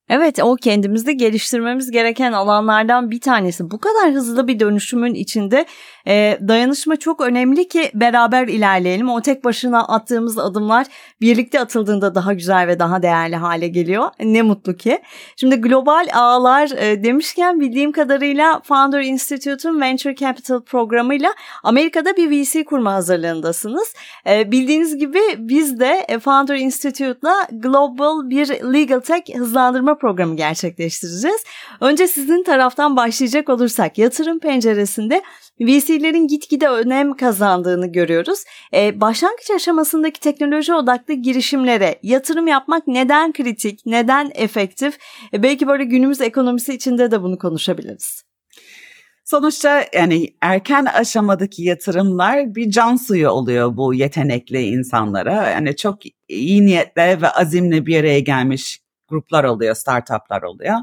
Evet 0.08 0.38
o 0.42 0.56
kendimizde 0.56 1.12
geliştirmemiz 1.12 1.90
gereken 1.90 2.32
alanlardan 2.32 3.10
bir 3.10 3.20
tanesi. 3.20 3.70
Bu 3.70 3.78
kadar 3.78 4.12
hızlı 4.12 4.48
bir 4.48 4.60
dönüşümün 4.60 5.14
içinde 5.14 5.66
e, 6.06 6.38
dayanışma 6.48 6.96
çok 6.96 7.20
önemli 7.20 7.68
ki 7.68 7.90
beraber 7.94 8.48
ilerleyelim. 8.48 9.08
O 9.08 9.22
tek 9.22 9.44
başına 9.44 9.84
attığımız 9.84 10.38
adımlar 10.38 10.86
birlikte 11.20 11.60
atıldığında 11.60 12.14
daha 12.14 12.32
güzel 12.32 12.66
ve 12.66 12.78
daha 12.78 13.02
değerli 13.02 13.36
hale 13.36 13.68
geliyor. 13.68 14.08
Ne 14.20 14.42
mutlu 14.42 14.76
ki. 14.76 14.98
Şimdi 15.36 15.56
global 15.56 16.08
ağlar 16.14 16.70
e, 16.70 17.04
demişken 17.04 17.60
bildiğim 17.60 17.92
kadarıyla 17.92 18.60
Founder 18.64 19.00
Institute'un 19.00 19.80
Venture 19.80 20.14
Capital 20.14 20.60
programıyla 20.60 21.34
Amerika'da 21.62 22.16
bir 22.16 22.30
VC 22.30 22.64
kurma 22.64 22.92
hazırlığındasınız. 22.92 23.94
E, 24.26 24.52
bildiğiniz 24.52 24.96
gibi 24.96 25.20
biz 25.38 25.80
de 25.80 26.04
e, 26.08 26.18
Founder 26.18 26.56
Institute'la 26.56 27.34
global 27.52 28.30
bir 28.30 28.48
legal 28.48 29.00
tech 29.00 29.38
hızlandırma 29.38 29.97
programı 29.98 30.36
gerçekleştireceğiz. 30.36 31.44
Önce 31.80 32.08
sizin 32.08 32.42
taraftan 32.42 32.96
başlayacak 32.96 33.48
olursak 33.48 33.98
yatırım 33.98 34.38
penceresinde 34.38 35.22
VC'lerin 35.60 36.26
gitgide 36.26 36.68
önem 36.68 37.16
kazandığını 37.16 37.86
görüyoruz. 37.86 38.44
Ee, 38.74 39.00
başlangıç 39.00 39.50
aşamasındaki 39.50 40.20
teknoloji 40.20 40.74
odaklı 40.74 41.14
girişimlere 41.14 41.98
yatırım 42.02 42.46
yapmak 42.46 42.86
neden 42.86 43.32
kritik, 43.32 43.80
neden 43.86 44.30
efektif? 44.34 44.98
Ee, 45.34 45.42
belki 45.42 45.66
böyle 45.66 45.84
günümüz 45.84 46.20
ekonomisi 46.20 46.74
içinde 46.74 47.10
de 47.10 47.22
bunu 47.22 47.38
konuşabiliriz. 47.38 48.28
Sonuçta 49.24 49.84
yani 49.94 50.28
erken 50.42 50.84
aşamadaki 50.84 51.62
yatırımlar 51.62 52.54
bir 52.54 52.70
can 52.70 52.96
suyu 52.96 53.28
oluyor 53.28 53.76
bu 53.76 53.94
yetenekli 53.94 54.62
insanlara. 54.62 55.50
Yani 55.50 55.76
çok 55.76 55.98
iyi 56.28 56.66
niyetle 56.66 57.22
ve 57.22 57.30
azimle 57.30 57.86
bir 57.86 58.00
araya 58.00 58.20
gelmiş 58.20 58.80
gruplar 59.08 59.44
oluyor, 59.44 59.74
startuplar 59.74 60.42
oluyor. 60.42 60.76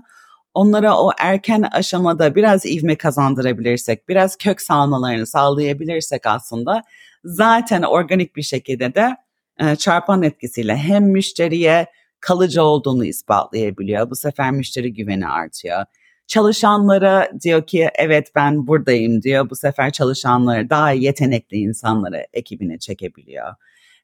onlara 0.54 0.98
o 0.98 1.12
erken 1.20 1.62
aşamada 1.72 2.36
biraz 2.36 2.66
ivme 2.66 2.96
kazandırabilirsek, 2.96 4.10
biraz 4.10 4.36
kök 4.38 4.62
salmalarını 4.62 5.28
sağlayabilirsek 5.28 6.26
aslında 6.26 6.82
zaten 7.24 7.82
organik 7.82 8.36
bir 8.36 8.42
şekilde 8.42 8.96
de 8.96 9.16
e, 9.60 9.76
çarpan 9.76 10.24
etkisiyle 10.24 10.76
hem 10.76 11.04
müşteriye 11.04 11.88
kalıcı 12.20 12.64
olduğunu 12.64 13.06
ispatlayabiliyor. 13.06 14.10
Bu 14.10 14.16
sefer 14.16 14.52
müşteri 14.52 14.94
güveni 14.94 15.28
artıyor. 15.28 15.86
Çalışanlara 16.28 17.30
diyor 17.44 17.68
ki 17.68 17.90
evet 17.96 18.32
ben 18.36 18.68
buradayım 18.68 19.22
diyor. 19.22 19.50
Bu 19.50 19.56
sefer 19.56 19.92
çalışanları 19.92 20.70
daha 20.70 20.92
yetenekli 20.92 21.58
insanları 21.58 22.28
ekibine 22.34 22.80
çekebiliyor. 22.80 23.54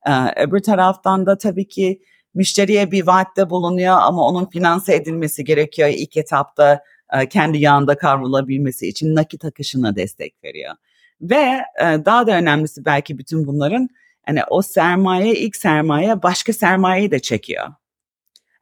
Ee, 0.07 0.43
öbür 0.43 0.59
taraftan 0.59 1.25
da 1.25 1.37
tabii 1.37 1.67
ki 1.67 2.01
müşteriye 2.33 2.91
bir 2.91 3.07
vaatte 3.07 3.49
bulunuyor 3.49 3.97
ama 3.99 4.27
onun 4.27 4.45
finanse 4.45 4.95
edilmesi 4.95 5.43
gerekiyor. 5.43 5.89
İlk 5.89 6.17
etapta 6.17 6.83
e, 7.13 7.29
kendi 7.29 7.57
yağında 7.57 7.97
kavrulabilmesi 7.97 8.87
için 8.87 9.15
nakit 9.15 9.45
akışına 9.45 9.95
destek 9.95 10.43
veriyor. 10.43 10.75
Ve 11.21 11.61
e, 11.81 11.85
daha 12.05 12.27
da 12.27 12.31
önemlisi 12.31 12.85
belki 12.85 13.17
bütün 13.17 13.47
bunların 13.47 13.89
hani 14.25 14.43
o 14.49 14.61
sermaye 14.61 15.35
ilk 15.35 15.55
sermaye 15.55 16.23
başka 16.23 16.53
sermayeyi 16.53 17.11
de 17.11 17.19
çekiyor. 17.19 17.67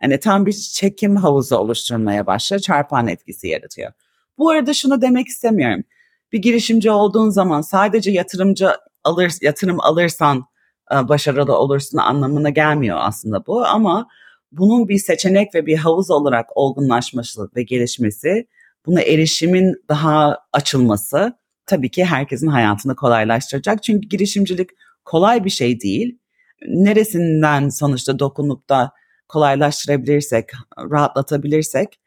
Hani 0.01 0.19
tam 0.19 0.45
bir 0.45 0.53
çekim 0.53 1.15
havuzu 1.15 1.55
oluşturmaya 1.55 2.25
başlıyor, 2.25 2.61
çarpan 2.61 3.07
etkisi 3.07 3.47
yaratıyor. 3.47 3.91
Bu 4.38 4.49
arada 4.49 4.73
şunu 4.73 5.01
demek 5.01 5.27
istemiyorum. 5.27 5.83
Bir 6.31 6.39
girişimci 6.39 6.91
olduğun 6.91 7.29
zaman 7.29 7.61
sadece 7.61 8.11
yatırımcı 8.11 8.69
alır, 9.03 9.33
yatırım 9.41 9.79
alırsan 9.79 10.45
başarılı 10.91 11.58
olursun 11.58 11.98
anlamına 11.98 12.50
gelmiyor 12.50 12.98
aslında 13.01 13.46
bu 13.48 13.65
ama 13.65 14.08
bunun 14.51 14.89
bir 14.89 14.98
seçenek 14.98 15.55
ve 15.55 15.65
bir 15.65 15.77
havuz 15.77 16.12
olarak 16.12 16.58
olgunlaşması 16.58 17.50
ve 17.55 17.63
gelişmesi, 17.63 18.48
buna 18.86 19.01
erişimin 19.01 19.75
daha 19.89 20.38
açılması 20.53 21.34
tabii 21.65 21.91
ki 21.91 22.05
herkesin 22.05 22.48
hayatını 22.48 22.96
kolaylaştıracak. 22.96 23.84
Çünkü 23.84 24.10
girişimcilik 24.10 24.69
kolay 25.05 25.46
bir 25.46 25.50
şey 25.50 25.81
değil. 25.81 26.19
Neresinden 26.67 27.69
sonuçta 27.69 28.19
dokunup 28.19 28.69
da 28.69 28.91
kolaylaştırabilirsek, 29.27 30.46
rahatlatabilirsek 30.77 32.00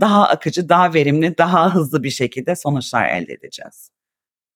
daha 0.00 0.28
akıcı, 0.28 0.68
daha 0.68 0.94
verimli, 0.94 1.38
daha 1.38 1.74
hızlı 1.74 2.02
bir 2.02 2.10
şekilde 2.10 2.56
sonuçlar 2.56 3.08
elde 3.08 3.32
edeceğiz. 3.32 3.91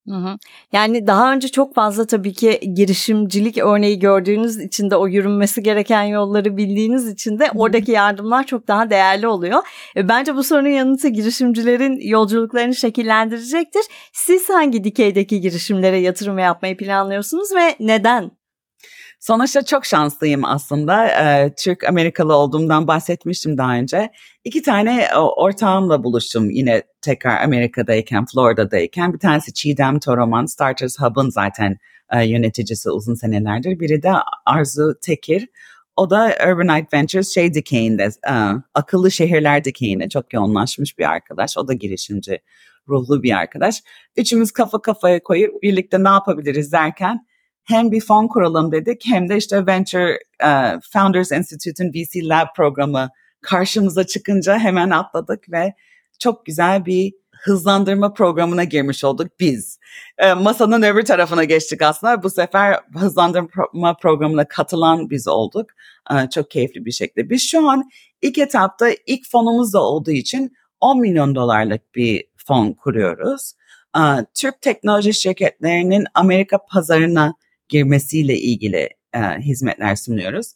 Hı 0.09 0.15
hı. 0.15 0.37
Yani 0.73 1.07
daha 1.07 1.33
önce 1.33 1.49
çok 1.49 1.75
fazla 1.75 2.07
tabii 2.07 2.33
ki 2.33 2.61
girişimcilik 2.75 3.59
örneği 3.59 3.99
gördüğünüz 3.99 4.57
için 4.59 4.91
de 4.91 4.97
o 4.97 5.07
yürünmesi 5.09 5.63
gereken 5.63 6.03
yolları 6.03 6.57
bildiğiniz 6.57 7.09
için 7.09 7.39
de 7.39 7.51
oradaki 7.55 7.93
yardımlar 7.93 8.47
çok 8.47 8.69
daha 8.69 8.91
değerli 8.91 9.29
oluyor. 9.29 9.63
E, 9.97 10.09
bence 10.09 10.37
bu 10.37 10.43
sorunun 10.45 10.69
yanıtı 10.69 11.09
girişimcilerin 11.09 12.01
yolculuklarını 12.09 12.75
şekillendirecektir. 12.75 13.83
Siz 14.13 14.49
hangi 14.49 14.85
dikeydeki 14.85 15.41
girişimlere 15.41 15.99
yatırım 15.99 16.39
yapmayı 16.39 16.77
planlıyorsunuz 16.77 17.49
ve 17.55 17.77
neden? 17.81 18.31
Sonuçta 19.27 19.65
çok 19.65 19.87
şanslıyım 19.87 20.45
aslında. 20.45 21.11
Türk 21.59 21.85
Amerikalı 21.85 22.35
olduğumdan 22.35 22.89
bahsetmiştim 22.89 23.59
daha 23.59 23.75
önce. 23.75 24.11
İki 24.45 24.63
tane 24.63 25.09
ortağımla 25.37 26.05
buluştum 26.05 26.51
yine 26.51 26.83
tekrar 27.03 27.43
Amerika'dayken, 27.45 28.27
Florida'dayken. 28.27 29.13
Bir 29.15 29.19
tanesi 29.19 29.55
Çiğdem 29.55 29.99
Toroman, 29.99 30.47
Starters 30.47 31.01
Hub'ın 31.01 31.31
zaten 31.31 31.77
yöneticisi 32.25 32.91
uzun 32.91 33.15
senelerdir. 33.15 33.81
Biri 33.81 34.03
de 34.03 34.13
Arzu 34.47 34.95
Tekir. 35.03 35.49
O 35.97 36.11
da 36.11 36.35
Urbanite 36.47 36.97
Ventures 36.97 37.35
şey 37.35 37.55
dikeyinde, 37.55 38.09
akıllı 38.75 39.11
şehirler 39.11 39.65
dikeyinde 39.65 40.09
çok 40.09 40.33
yoğunlaşmış 40.33 40.99
bir 40.99 41.11
arkadaş. 41.11 41.59
O 41.59 41.69
da 41.69 41.73
girişimci 41.73 42.39
ruhlu 42.89 43.23
bir 43.23 43.33
arkadaş. 43.33 43.83
Üçümüz 44.17 44.53
kafa 44.53 44.83
kafaya 44.83 45.23
koyup 45.23 45.63
birlikte 45.63 46.05
ne 46.05 46.09
yapabiliriz 46.09 46.73
derken 46.73 47.26
hem 47.67 47.91
bir 47.93 48.01
fon 48.01 48.29
kuralım 48.29 48.73
dedik 48.73 49.03
hem 49.07 49.29
de 49.29 49.37
işte 49.37 49.67
Venture 49.67 50.19
uh, 50.45 50.81
Founders 50.93 51.33
Institute'un 51.33 51.93
VC 51.93 52.29
Lab 52.29 52.47
programı 52.57 53.09
karşımıza 53.41 54.07
çıkınca 54.07 54.59
hemen 54.59 54.91
atladık 54.91 55.53
ve 55.53 55.75
çok 56.19 56.47
güzel 56.47 56.87
bir 56.87 57.13
hızlandırma 57.33 58.13
programına 58.13 58.65
girmiş 58.65 59.05
olduk 59.05 59.29
biz. 59.41 59.79
E, 60.19 60.33
masanın 60.35 60.83
öbür 60.83 61.05
tarafına 61.05 61.45
geçtik 61.45 61.83
aslında. 61.83 62.23
Bu 62.23 62.31
sefer 62.31 62.81
hızlandırma 62.95 63.97
programına 63.97 64.49
katılan 64.49 65.11
biz 65.11 65.29
olduk. 65.29 65.71
E, 66.11 66.31
çok 66.31 66.51
keyifli 66.51 66.85
bir 66.85 66.93
şekilde. 66.93 67.31
Biz 67.31 67.43
şu 67.43 67.69
an 67.69 67.91
ilk 68.23 68.39
etapta 68.39 68.89
ilk 69.07 69.31
fonumuz 69.31 69.73
da 69.73 69.83
olduğu 69.83 70.11
için 70.11 70.57
10 70.81 71.01
milyon 71.01 71.35
dolarlık 71.35 71.95
bir 71.95 72.25
fon 72.37 72.73
kuruyoruz. 72.73 73.53
E, 73.97 74.01
Türk 74.35 74.63
teknoloji 74.63 75.15
şirketlerinin 75.15 76.07
Amerika 76.15 76.59
pazarına 76.67 77.35
girmesiyle 77.69 78.39
ilgili 78.39 78.89
e, 79.15 79.21
hizmetler 79.39 79.97
sunuyoruz. 79.97 80.53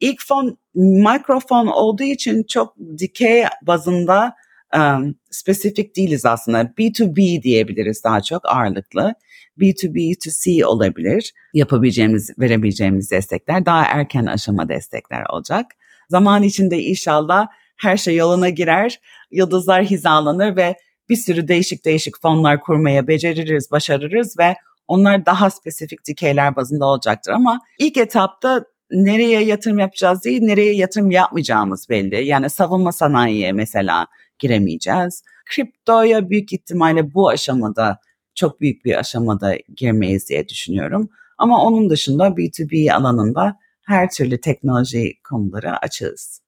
İlk 0.00 0.22
fon 0.26 0.58
mikrofon 0.74 1.66
olduğu 1.66 2.02
için 2.02 2.42
çok 2.42 2.76
dikey 2.98 3.44
bazında 3.66 4.34
um, 4.76 5.14
spesifik 5.30 5.96
değiliz 5.96 6.26
aslında. 6.26 6.62
B2B 6.62 7.42
diyebiliriz 7.42 8.04
daha 8.04 8.22
çok 8.22 8.42
ağırlıklı. 8.44 9.14
B2B2C 9.58 10.64
olabilir. 10.64 11.32
Yapabileceğimiz, 11.54 12.30
verebileceğimiz 12.38 13.10
destekler 13.10 13.66
daha 13.66 13.84
erken 13.84 14.26
aşama 14.26 14.68
destekler 14.68 15.24
olacak. 15.30 15.66
Zaman 16.08 16.42
içinde 16.42 16.82
inşallah 16.82 17.46
her 17.76 17.96
şey 17.96 18.16
yoluna 18.16 18.48
girer, 18.48 19.00
yıldızlar 19.30 19.84
hizalanır 19.84 20.56
ve 20.56 20.74
bir 21.08 21.16
sürü 21.16 21.48
değişik 21.48 21.84
değişik 21.84 22.20
fonlar 22.22 22.60
kurmaya 22.60 23.06
beceririz, 23.06 23.70
başarırız 23.70 24.38
ve 24.38 24.54
onlar 24.92 25.26
daha 25.26 25.50
spesifik 25.50 26.06
dikeyler 26.06 26.56
bazında 26.56 26.86
olacaktır 26.86 27.32
ama 27.32 27.60
ilk 27.78 27.96
etapta 27.96 28.64
nereye 28.90 29.44
yatırım 29.44 29.78
yapacağız 29.78 30.24
değil, 30.24 30.42
nereye 30.42 30.74
yatırım 30.74 31.10
yapmayacağımız 31.10 31.88
belli. 31.88 32.24
Yani 32.24 32.50
savunma 32.50 32.92
sanayiye 32.92 33.52
mesela 33.52 34.06
giremeyeceğiz. 34.38 35.22
Kriptoya 35.54 36.30
büyük 36.30 36.52
ihtimalle 36.52 37.14
bu 37.14 37.28
aşamada 37.28 37.98
çok 38.34 38.60
büyük 38.60 38.84
bir 38.84 38.98
aşamada 38.98 39.56
girmeyiz 39.76 40.28
diye 40.28 40.48
düşünüyorum. 40.48 41.08
Ama 41.38 41.64
onun 41.64 41.90
dışında 41.90 42.26
B2B 42.26 42.92
alanında 42.92 43.56
her 43.86 44.10
türlü 44.10 44.40
teknoloji 44.40 45.12
konuları 45.28 45.78
açığız. 45.78 46.41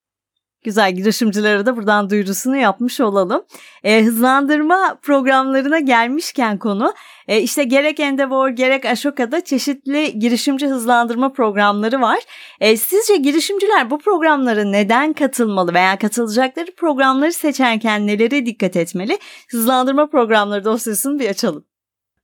Güzel 0.64 0.94
girişimcilere 0.94 1.66
de 1.66 1.76
buradan 1.76 2.10
duyurusunu 2.10 2.56
yapmış 2.56 3.00
olalım. 3.00 3.44
E, 3.84 4.04
hızlandırma 4.04 4.98
programlarına 5.02 5.78
gelmişken 5.78 6.58
konu 6.58 6.94
e, 7.28 7.40
işte 7.40 7.64
gerek 7.64 8.00
Endeavor 8.00 8.48
gerek 8.48 8.84
Ashoka'da 8.84 9.44
çeşitli 9.44 10.18
girişimci 10.18 10.66
hızlandırma 10.66 11.32
programları 11.32 12.00
var. 12.00 12.18
E, 12.60 12.76
sizce 12.76 13.16
girişimciler 13.16 13.90
bu 13.90 13.98
programlara 13.98 14.64
neden 14.64 15.12
katılmalı 15.12 15.74
veya 15.74 15.98
katılacakları 15.98 16.74
programları 16.76 17.32
seçerken 17.32 18.06
nelere 18.06 18.46
dikkat 18.46 18.76
etmeli? 18.76 19.18
Hızlandırma 19.50 20.10
programları 20.10 20.64
dosyasını 20.64 21.18
bir 21.18 21.28
açalım. 21.28 21.64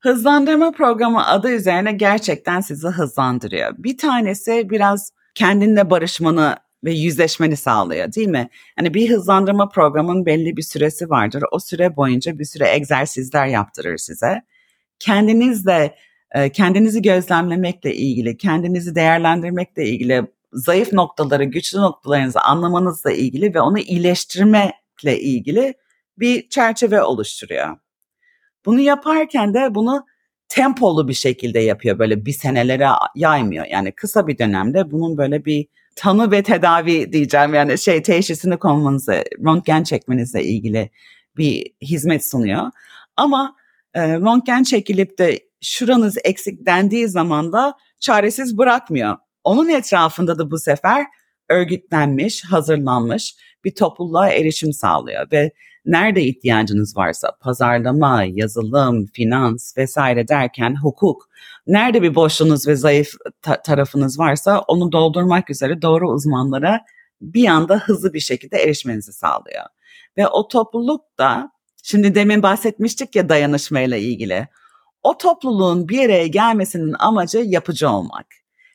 Hızlandırma 0.00 0.70
programı 0.70 1.26
adı 1.26 1.50
üzerine 1.50 1.92
gerçekten 1.92 2.60
sizi 2.60 2.88
hızlandırıyor. 2.88 3.74
Bir 3.78 3.98
tanesi 3.98 4.70
biraz 4.70 5.12
kendinle 5.34 5.90
barışmanı 5.90 6.56
ve 6.84 6.92
yüzleşmeni 6.92 7.56
sağlıyor 7.56 8.12
değil 8.12 8.28
mi? 8.28 8.48
Hani 8.76 8.94
bir 8.94 9.10
hızlandırma 9.10 9.68
programın 9.68 10.26
belli 10.26 10.56
bir 10.56 10.62
süresi 10.62 11.10
vardır. 11.10 11.44
O 11.52 11.58
süre 11.58 11.96
boyunca 11.96 12.38
bir 12.38 12.44
süre 12.44 12.74
egzersizler 12.74 13.46
yaptırır 13.46 13.96
size. 13.96 14.42
Kendinizle 14.98 15.94
e, 16.32 16.52
kendinizi 16.52 17.02
gözlemlemekle 17.02 17.94
ilgili, 17.94 18.36
kendinizi 18.36 18.94
değerlendirmekle 18.94 19.86
ilgili, 19.86 20.26
zayıf 20.52 20.92
noktaları, 20.92 21.44
güçlü 21.44 21.78
noktalarınızı 21.78 22.40
anlamanızla 22.40 23.12
ilgili 23.12 23.54
ve 23.54 23.60
onu 23.60 23.78
iyileştirmekle 23.78 25.20
ilgili 25.20 25.74
bir 26.18 26.48
çerçeve 26.48 27.02
oluşturuyor. 27.02 27.76
Bunu 28.66 28.80
yaparken 28.80 29.54
de 29.54 29.74
bunu 29.74 30.06
tempolu 30.48 31.08
bir 31.08 31.14
şekilde 31.14 31.58
yapıyor. 31.58 31.98
Böyle 31.98 32.26
bir 32.26 32.32
senelere 32.32 32.88
yaymıyor. 33.14 33.66
Yani 33.66 33.92
kısa 33.92 34.26
bir 34.26 34.38
dönemde 34.38 34.90
bunun 34.90 35.18
böyle 35.18 35.44
bir 35.44 35.66
tanı 35.96 36.30
ve 36.30 36.42
tedavi 36.42 37.12
diyeceğim 37.12 37.54
yani 37.54 37.78
şey 37.78 38.02
teşhisini 38.02 38.56
konmanızı, 38.56 39.24
röntgen 39.44 39.82
çekmenizle 39.82 40.44
ilgili 40.44 40.90
bir 41.36 41.66
hizmet 41.82 42.30
sunuyor. 42.30 42.70
Ama 43.16 43.56
e, 43.94 44.08
röntgen 44.08 44.62
çekilip 44.62 45.18
de 45.18 45.40
şuranız 45.60 46.18
eksik 46.24 46.66
dendiği 46.66 47.08
zaman 47.08 47.52
da 47.52 47.74
çaresiz 48.00 48.58
bırakmıyor. 48.58 49.16
Onun 49.44 49.68
etrafında 49.68 50.38
da 50.38 50.50
bu 50.50 50.58
sefer 50.58 51.06
örgütlenmiş, 51.48 52.44
hazırlanmış 52.44 53.34
bir 53.64 53.74
topluluğa 53.74 54.30
erişim 54.30 54.72
sağlıyor 54.72 55.26
ve 55.32 55.52
nerede 55.86 56.22
ihtiyacınız 56.22 56.96
varsa 56.96 57.30
pazarlama, 57.40 58.24
yazılım, 58.24 59.06
finans 59.06 59.76
vesaire 59.76 60.28
derken 60.28 60.76
hukuk 60.82 61.30
nerede 61.66 62.02
bir 62.02 62.14
boşluğunuz 62.14 62.68
ve 62.68 62.76
zayıf 62.76 63.12
ta- 63.42 63.62
tarafınız 63.62 64.18
varsa 64.18 64.60
onu 64.60 64.92
doldurmak 64.92 65.50
üzere 65.50 65.82
doğru 65.82 66.10
uzmanlara 66.10 66.80
bir 67.20 67.48
anda 67.48 67.76
hızlı 67.76 68.12
bir 68.12 68.20
şekilde 68.20 68.56
erişmenizi 68.56 69.12
sağlıyor. 69.12 69.64
Ve 70.16 70.28
o 70.28 70.48
topluluk 70.48 71.18
da 71.18 71.52
şimdi 71.82 72.14
demin 72.14 72.42
bahsetmiştik 72.42 73.16
ya 73.16 73.28
dayanışmayla 73.28 73.96
ilgili. 73.96 74.48
O 75.02 75.18
topluluğun 75.18 75.88
bir 75.88 76.04
araya 76.04 76.26
gelmesinin 76.26 76.94
amacı 76.98 77.38
yapıcı 77.38 77.90
olmak. 77.90 78.26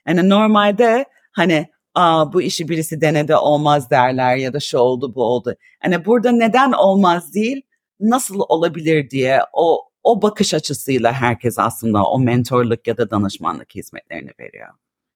Yani 0.08 0.30
normalde 0.30 1.06
hani 1.32 1.70
Aa, 1.96 2.34
bu 2.34 2.42
işi 2.42 2.70
birisi 2.70 3.02
denede 3.02 3.38
olmaz 3.38 3.90
derler 3.90 4.36
ya 4.38 4.54
da 4.54 4.60
şu 4.60 4.78
oldu 4.78 5.16
bu 5.16 5.24
oldu. 5.24 5.56
Hani 5.80 6.06
burada 6.06 6.32
neden 6.32 6.72
olmaz 6.72 7.34
değil 7.34 7.62
nasıl 8.00 8.40
olabilir 8.50 9.10
diye 9.10 9.40
o 9.54 9.90
o 10.04 10.22
bakış 10.22 10.54
açısıyla 10.54 11.14
herkes 11.14 11.60
aslında 11.60 12.04
o 12.06 12.20
mentorluk 12.20 12.88
ya 12.88 12.98
da 12.98 13.10
danışmanlık 13.12 13.76
hizmetlerini 13.76 14.32
veriyor. 14.40 14.70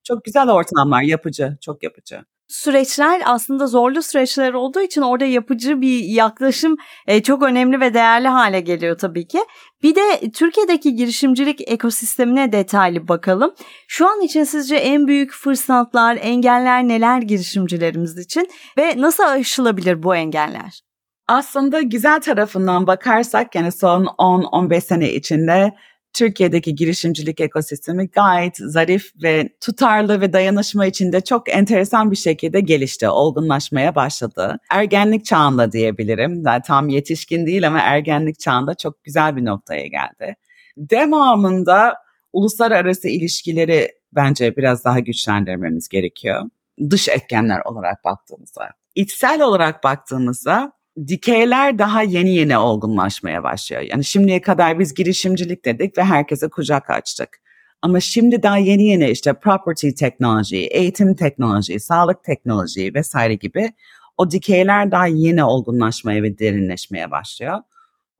Çok 0.03 0.23
güzel 0.25 0.49
ortamlar, 0.51 1.01
yapıcı, 1.01 1.57
çok 1.61 1.83
yapıcı 1.83 2.25
süreçler 2.49 3.21
aslında 3.25 3.67
zorlu 3.67 4.03
süreçler 4.03 4.53
olduğu 4.53 4.81
için 4.81 5.01
orada 5.01 5.25
yapıcı 5.25 5.81
bir 5.81 5.99
yaklaşım 6.03 6.77
e, 7.07 7.23
çok 7.23 7.43
önemli 7.43 7.79
ve 7.79 7.93
değerli 7.93 8.27
hale 8.27 8.59
geliyor 8.59 8.97
tabii 8.97 9.27
ki. 9.27 9.39
Bir 9.83 9.95
de 9.95 10.31
Türkiye'deki 10.33 10.95
girişimcilik 10.95 11.71
ekosistemine 11.71 12.51
detaylı 12.51 13.07
bakalım. 13.07 13.53
Şu 13.87 14.07
an 14.07 14.21
için 14.21 14.43
sizce 14.43 14.75
en 14.75 15.07
büyük 15.07 15.33
fırsatlar, 15.33 16.17
engeller 16.21 16.87
neler 16.87 17.21
girişimcilerimiz 17.21 18.17
için 18.17 18.49
ve 18.77 19.01
nasıl 19.01 19.23
aşılabilir 19.23 20.03
bu 20.03 20.15
engeller? 20.15 20.81
Aslında 21.27 21.81
güzel 21.81 22.21
tarafından 22.21 22.87
bakarsak 22.87 23.55
yani 23.55 23.71
son 23.71 24.05
10-15 24.05 24.81
sene 24.81 25.13
içinde 25.13 25.73
Türkiye'deki 26.13 26.75
girişimcilik 26.75 27.39
ekosistemi 27.39 28.07
gayet 28.07 28.57
zarif 28.57 29.11
ve 29.23 29.49
tutarlı 29.61 30.21
ve 30.21 30.33
dayanışma 30.33 30.85
içinde 30.85 31.21
çok 31.21 31.49
enteresan 31.49 32.11
bir 32.11 32.15
şekilde 32.15 32.59
gelişti, 32.59 33.09
olgunlaşmaya 33.09 33.95
başladı. 33.95 34.57
Ergenlik 34.71 35.25
çağında 35.25 35.71
diyebilirim. 35.71 36.43
Yani 36.45 36.61
tam 36.65 36.89
yetişkin 36.89 37.45
değil 37.45 37.67
ama 37.67 37.79
ergenlik 37.79 38.39
çağında 38.39 38.75
çok 38.75 39.03
güzel 39.03 39.35
bir 39.35 39.45
noktaya 39.45 39.87
geldi. 39.87 40.35
Devamında 40.77 41.95
uluslararası 42.33 43.07
ilişkileri 43.07 43.91
bence 44.11 44.57
biraz 44.57 44.85
daha 44.85 44.99
güçlendirmemiz 44.99 45.87
gerekiyor. 45.87 46.49
Dış 46.89 47.09
etkenler 47.09 47.61
olarak 47.65 48.03
baktığımızda. 48.05 48.69
İçsel 48.95 49.41
olarak 49.41 49.83
baktığımızda 49.83 50.71
dikeyler 51.07 51.79
daha 51.79 52.03
yeni 52.03 52.35
yeni 52.35 52.57
olgunlaşmaya 52.57 53.43
başlıyor. 53.43 53.81
Yani 53.81 54.05
şimdiye 54.05 54.41
kadar 54.41 54.79
biz 54.79 54.93
girişimcilik 54.93 55.65
dedik 55.65 55.97
ve 55.97 56.03
herkese 56.03 56.49
kucak 56.49 56.89
açtık. 56.89 57.41
Ama 57.81 57.99
şimdi 57.99 58.43
daha 58.43 58.57
yeni 58.57 58.87
yeni 58.87 59.09
işte 59.09 59.33
property 59.33 59.89
teknoloji, 59.89 60.57
eğitim 60.57 61.15
teknoloji, 61.15 61.79
sağlık 61.79 62.23
teknoloji 62.23 62.93
vesaire 62.93 63.35
gibi 63.35 63.73
o 64.17 64.31
dikeyler 64.31 64.91
daha 64.91 65.07
yeni 65.07 65.43
olgunlaşmaya 65.43 66.23
ve 66.23 66.39
derinleşmeye 66.39 67.11
başlıyor. 67.11 67.59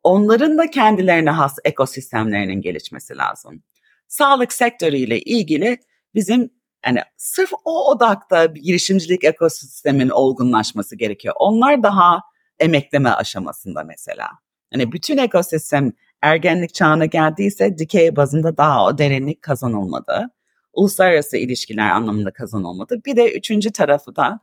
Onların 0.04 0.58
da 0.58 0.70
kendilerine 0.70 1.30
has 1.30 1.58
ekosistemlerinin 1.66 2.62
gelişmesi 2.62 3.18
lazım. 3.18 3.64
Sağlık 4.08 4.54
sektörüyle 4.54 5.20
ilgili 5.20 5.78
bizim 6.16 6.50
yani 6.86 7.00
sırf 7.18 7.50
o 7.66 7.92
odakta 7.92 8.56
bir 8.56 8.62
girişimcilik 8.62 9.24
ekosistemin 9.24 10.10
olgunlaşması 10.10 10.96
gerekiyor. 10.96 11.36
Onlar 11.40 11.84
daha 11.84 12.22
emekleme 12.60 13.10
aşamasında 13.10 13.84
mesela. 13.84 14.28
Hani 14.74 14.92
bütün 14.92 15.18
ekosistem 15.18 15.92
ergenlik 16.22 16.74
çağına 16.74 17.06
geldiyse 17.06 17.78
dikey 17.78 18.16
bazında 18.16 18.58
daha 18.58 18.86
o 18.86 18.98
derinlik 18.98 19.42
kazanılmadı. 19.42 20.30
Uluslararası 20.74 21.38
ilişkiler 21.38 21.90
anlamında 21.90 22.32
kazanılmadı. 22.32 23.02
Bir 23.06 23.16
de 23.16 23.34
üçüncü 23.34 23.72
tarafı 23.72 24.16
da 24.16 24.40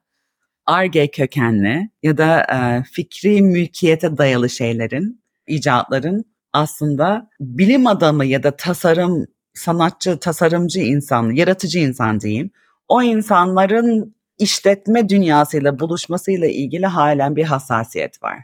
ARGE 0.67 1.11
kökenli 1.11 1.91
ya 2.03 2.19
da 2.19 2.41
e, 2.41 2.83
fikri 2.93 3.43
mülkiyete 3.43 4.19
dayalı 4.19 4.51
şeylerin, 4.51 5.23
icatların 5.47 6.25
aslında 6.53 7.31
bilim 7.41 7.87
adamı 7.87 8.25
ya 8.25 8.43
da 8.43 8.57
tasarım, 8.57 9.27
sanatçı, 9.55 10.19
tasarımcı 10.19 10.81
insan, 10.81 11.31
yaratıcı 11.31 11.79
insan 11.79 12.21
diyeyim. 12.21 12.51
O 12.89 13.03
insanların 13.03 14.16
işletme 14.39 15.09
dünyasıyla 15.09 15.79
buluşmasıyla 15.79 16.49
ilgili 16.49 16.87
halen 16.87 17.37
bir 17.37 17.45
hassasiyet 17.45 18.23
var. 18.23 18.39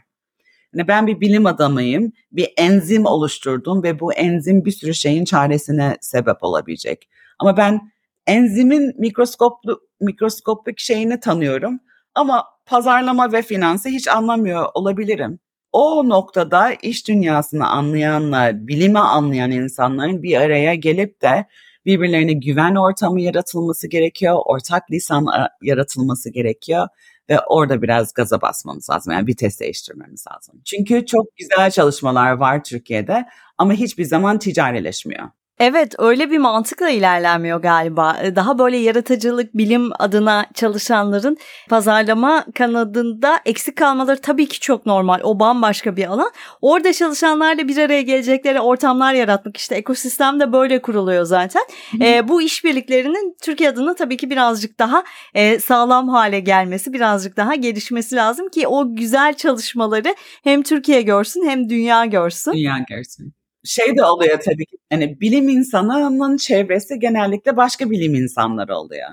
Yani 0.73 0.87
ben 0.87 1.07
bir 1.07 1.21
bilim 1.21 1.45
adamıyım, 1.45 2.11
bir 2.31 2.53
enzim 2.57 3.05
oluşturdum 3.05 3.83
ve 3.83 3.99
bu 3.99 4.13
enzim 4.13 4.65
bir 4.65 4.71
sürü 4.71 4.93
şeyin 4.93 5.25
çaresine 5.25 5.97
sebep 6.01 6.43
olabilecek. 6.43 7.09
Ama 7.39 7.57
ben 7.57 7.91
enzimin 8.27 8.93
mikroskoplu 8.97 9.81
mikroskopik 10.01 10.79
şeyini 10.79 11.19
tanıyorum 11.19 11.79
ama 12.15 12.45
pazarlama 12.65 13.31
ve 13.31 13.41
finansı 13.41 13.89
hiç 13.89 14.07
anlamıyor 14.07 14.65
olabilirim. 14.73 15.39
O 15.71 16.09
noktada 16.09 16.73
iş 16.73 17.07
dünyasını 17.07 17.67
anlayanlar, 17.67 18.67
bilimi 18.67 18.99
anlayan 18.99 19.51
insanların 19.51 20.23
bir 20.23 20.37
araya 20.37 20.75
gelip 20.75 21.21
de 21.21 21.45
birbirlerine 21.85 22.33
güven 22.33 22.75
ortamı 22.75 23.21
yaratılması 23.21 23.87
gerekiyor, 23.87 24.39
ortak 24.45 24.91
lisan 24.91 25.25
yaratılması 25.61 26.29
gerekiyor 26.29 26.87
ve 27.29 27.39
orada 27.39 27.81
biraz 27.81 28.13
gaza 28.13 28.41
basmamız 28.41 28.89
lazım. 28.89 29.13
Yani 29.13 29.27
vites 29.27 29.59
değiştirmemiz 29.59 30.25
lazım. 30.31 30.61
Çünkü 30.65 31.05
çok 31.05 31.25
güzel 31.37 31.71
çalışmalar 31.71 32.31
var 32.31 32.63
Türkiye'de 32.63 33.25
ama 33.57 33.73
hiçbir 33.73 34.05
zaman 34.05 34.39
ticarileşmiyor. 34.39 35.29
Evet 35.65 35.95
öyle 35.97 36.31
bir 36.31 36.37
mantıkla 36.37 36.89
ilerlenmiyor 36.89 37.61
galiba. 37.61 38.17
Ee, 38.21 38.35
daha 38.35 38.59
böyle 38.59 38.77
yaratıcılık, 38.77 39.53
bilim 39.53 39.89
adına 39.99 40.45
çalışanların 40.53 41.37
pazarlama 41.69 42.45
kanadında 42.55 43.39
eksik 43.45 43.75
kalmaları 43.75 44.21
tabii 44.21 44.47
ki 44.47 44.59
çok 44.59 44.85
normal. 44.85 45.19
O 45.23 45.39
bambaşka 45.39 45.95
bir 45.95 46.05
alan. 46.05 46.31
Orada 46.61 46.93
çalışanlarla 46.93 47.67
bir 47.67 47.77
araya 47.77 48.01
gelecekleri 48.01 48.59
ortamlar 48.59 49.13
yaratmak 49.13 49.57
işte 49.57 49.75
ekosistem 49.75 50.39
de 50.39 50.53
böyle 50.53 50.81
kuruluyor 50.81 51.23
zaten. 51.23 51.63
E, 52.01 52.27
bu 52.27 52.41
işbirliklerinin 52.41 53.35
Türkiye 53.41 53.69
adına 53.69 53.95
tabii 53.95 54.17
ki 54.17 54.29
birazcık 54.29 54.79
daha 54.79 55.03
e, 55.33 55.59
sağlam 55.59 56.09
hale 56.09 56.39
gelmesi, 56.39 56.93
birazcık 56.93 57.37
daha 57.37 57.55
gelişmesi 57.55 58.15
lazım 58.15 58.49
ki 58.49 58.67
o 58.67 58.95
güzel 58.95 59.33
çalışmaları 59.33 60.15
hem 60.43 60.63
Türkiye 60.63 61.01
görsün 61.01 61.49
hem 61.49 61.69
dünya 61.69 62.05
görsün. 62.05 62.51
Dünya 62.51 62.77
görsün 62.89 63.42
şey 63.63 63.97
de 63.97 64.03
oluyor 64.05 64.39
tabii 64.45 64.65
ki. 64.65 64.77
Hani 64.91 65.21
bilim 65.21 65.49
insanının 65.49 66.37
çevresi 66.37 66.99
genellikle 66.99 67.57
başka 67.57 67.89
bilim 67.91 68.15
insanları 68.15 68.77
oluyor. 68.77 69.09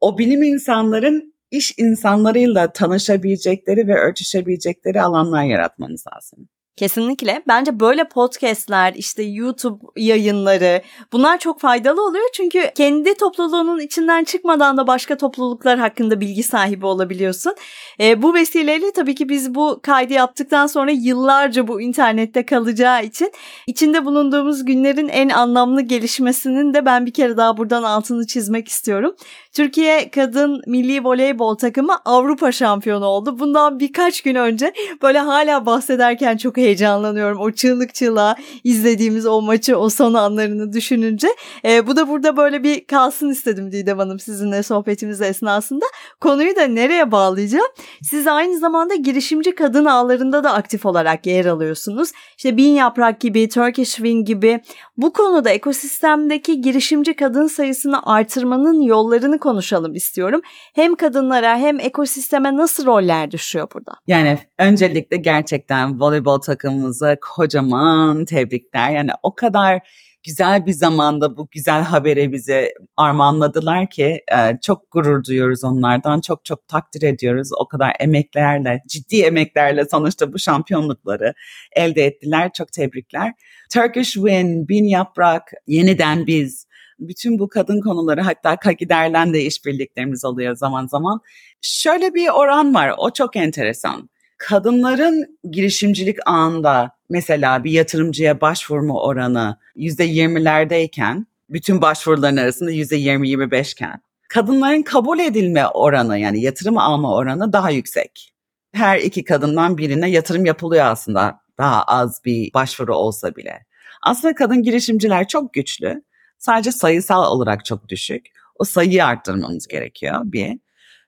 O 0.00 0.18
bilim 0.18 0.42
insanların 0.42 1.34
iş 1.50 1.74
insanlarıyla 1.78 2.72
tanışabilecekleri 2.72 3.88
ve 3.88 3.94
örtüşebilecekleri 3.94 5.02
alanlar 5.02 5.44
yaratmanız 5.44 6.04
lazım. 6.14 6.48
Kesinlikle. 6.76 7.42
Bence 7.48 7.80
böyle 7.80 8.08
podcastler, 8.08 8.94
işte 8.96 9.22
YouTube 9.22 9.84
yayınları 9.96 10.82
bunlar 11.12 11.38
çok 11.38 11.60
faydalı 11.60 12.06
oluyor. 12.06 12.28
Çünkü 12.32 12.70
kendi 12.74 13.14
topluluğunun 13.14 13.80
içinden 13.80 14.24
çıkmadan 14.24 14.76
da 14.76 14.86
başka 14.86 15.16
topluluklar 15.16 15.78
hakkında 15.78 16.20
bilgi 16.20 16.42
sahibi 16.42 16.86
olabiliyorsun. 16.86 17.54
E, 18.00 18.22
bu 18.22 18.34
vesileyle 18.34 18.92
tabii 18.92 19.14
ki 19.14 19.28
biz 19.28 19.54
bu 19.54 19.80
kaydı 19.82 20.12
yaptıktan 20.12 20.66
sonra 20.66 20.90
yıllarca 20.90 21.68
bu 21.68 21.80
internette 21.80 22.46
kalacağı 22.46 23.04
için 23.04 23.32
içinde 23.66 24.04
bulunduğumuz 24.04 24.64
günlerin 24.64 25.08
en 25.08 25.28
anlamlı 25.28 25.82
gelişmesinin 25.82 26.74
de 26.74 26.86
ben 26.86 27.06
bir 27.06 27.12
kere 27.12 27.36
daha 27.36 27.56
buradan 27.56 27.82
altını 27.82 28.26
çizmek 28.26 28.68
istiyorum. 28.68 29.16
Türkiye 29.52 30.10
kadın 30.10 30.62
milli 30.66 31.04
voleybol 31.04 31.54
takımı 31.54 31.96
Avrupa 32.04 32.52
şampiyonu 32.52 33.04
oldu. 33.04 33.38
Bundan 33.38 33.80
birkaç 33.80 34.20
gün 34.20 34.34
önce 34.34 34.72
böyle 35.02 35.18
hala 35.18 35.66
bahsederken 35.66 36.36
çok 36.36 36.58
heyecanlanıyorum. 36.66 37.40
O 37.40 37.50
çığlık 37.50 37.94
çığlığa 37.94 38.36
izlediğimiz 38.64 39.26
o 39.26 39.42
maçı, 39.42 39.78
o 39.78 39.88
son 39.88 40.14
anlarını 40.14 40.72
düşününce. 40.72 41.28
E, 41.64 41.86
bu 41.86 41.96
da 41.96 42.08
burada 42.08 42.36
böyle 42.36 42.62
bir 42.62 42.86
kalsın 42.86 43.30
istedim 43.30 43.72
Didem 43.72 43.98
Hanım 43.98 44.18
sizinle 44.18 44.62
sohbetimiz 44.62 45.20
esnasında. 45.20 45.84
Konuyu 46.20 46.56
da 46.56 46.62
nereye 46.62 47.12
bağlayacağım? 47.12 47.66
Siz 48.02 48.26
aynı 48.26 48.58
zamanda 48.58 48.94
girişimci 48.94 49.54
kadın 49.54 49.84
ağlarında 49.84 50.44
da 50.44 50.52
aktif 50.52 50.86
olarak 50.86 51.26
yer 51.26 51.44
alıyorsunuz. 51.44 52.10
İşte 52.36 52.56
Bin 52.56 52.72
Yaprak 52.72 53.20
gibi, 53.20 53.48
Turkish 53.48 53.94
Wing 53.94 54.26
gibi 54.26 54.60
bu 54.96 55.12
konuda 55.12 55.50
ekosistemdeki 55.50 56.60
girişimci 56.60 57.16
kadın 57.16 57.46
sayısını 57.46 58.06
artırmanın 58.06 58.80
yollarını 58.80 59.38
konuşalım 59.38 59.94
istiyorum. 59.94 60.40
Hem 60.74 60.94
kadınlara 60.94 61.58
hem 61.58 61.80
ekosisteme 61.80 62.56
nasıl 62.56 62.86
roller 62.86 63.30
düşüyor 63.30 63.68
burada? 63.74 63.92
Yani 64.06 64.38
öncelikle 64.58 65.16
gerçekten 65.16 66.00
voleybol 66.00 66.40
takımımıza 66.56 67.16
kocaman 67.20 68.24
tebrikler. 68.24 68.90
Yani 68.90 69.10
o 69.22 69.34
kadar 69.34 69.80
güzel 70.22 70.66
bir 70.66 70.72
zamanda 70.72 71.36
bu 71.36 71.48
güzel 71.50 71.82
haberi 71.82 72.32
bize 72.32 72.72
armağanladılar 72.96 73.90
ki 73.90 74.22
e, 74.32 74.58
çok 74.62 74.90
gurur 74.90 75.24
duyuyoruz 75.24 75.64
onlardan. 75.64 76.20
Çok 76.20 76.44
çok 76.44 76.68
takdir 76.68 77.02
ediyoruz. 77.02 77.50
O 77.58 77.68
kadar 77.68 77.92
emeklerle, 78.00 78.82
ciddi 78.88 79.22
emeklerle 79.22 79.84
sonuçta 79.84 80.32
bu 80.32 80.38
şampiyonlukları 80.38 81.34
elde 81.72 82.04
ettiler. 82.04 82.50
Çok 82.52 82.72
tebrikler. 82.72 83.32
Turkish 83.72 84.12
Win, 84.12 84.68
Bin 84.68 84.84
Yaprak, 84.84 85.52
Yeniden 85.66 86.26
Biz, 86.26 86.66
bütün 86.98 87.38
bu 87.38 87.48
kadın 87.48 87.80
konuları 87.80 88.20
hatta 88.20 88.56
Kagider'le 88.56 89.32
de 89.32 89.42
işbirliklerimiz 89.42 90.24
oluyor 90.24 90.56
zaman 90.56 90.86
zaman. 90.86 91.20
Şöyle 91.60 92.14
bir 92.14 92.28
oran 92.28 92.74
var 92.74 92.94
o 92.98 93.10
çok 93.10 93.36
enteresan. 93.36 94.08
Kadınların 94.38 95.38
girişimcilik 95.50 96.18
anında 96.26 96.90
mesela 97.08 97.64
bir 97.64 97.70
yatırımcıya 97.70 98.40
başvurma 98.40 99.02
oranı 99.02 99.58
%20'lerdeyken 99.76 101.26
bütün 101.50 101.82
başvuruların 101.82 102.36
arasında 102.36 102.72
%20-25 102.72 103.72
iken 103.72 104.00
kadınların 104.28 104.82
kabul 104.82 105.18
edilme 105.18 105.66
oranı 105.66 106.18
yani 106.18 106.40
yatırım 106.40 106.78
alma 106.78 107.14
oranı 107.14 107.52
daha 107.52 107.70
yüksek. 107.70 108.32
Her 108.72 108.98
iki 108.98 109.24
kadından 109.24 109.78
birine 109.78 110.10
yatırım 110.10 110.44
yapılıyor 110.44 110.86
aslında 110.86 111.40
daha 111.58 111.82
az 111.82 112.20
bir 112.24 112.54
başvuru 112.54 112.96
olsa 112.96 113.36
bile. 113.36 113.66
Aslında 114.02 114.34
kadın 114.34 114.62
girişimciler 114.62 115.28
çok 115.28 115.52
güçlü. 115.52 116.02
Sadece 116.38 116.72
sayısal 116.72 117.32
olarak 117.32 117.64
çok 117.64 117.88
düşük. 117.88 118.26
O 118.58 118.64
sayıyı 118.64 119.04
arttırmamız 119.04 119.66
gerekiyor 119.66 120.20
bir. 120.24 120.58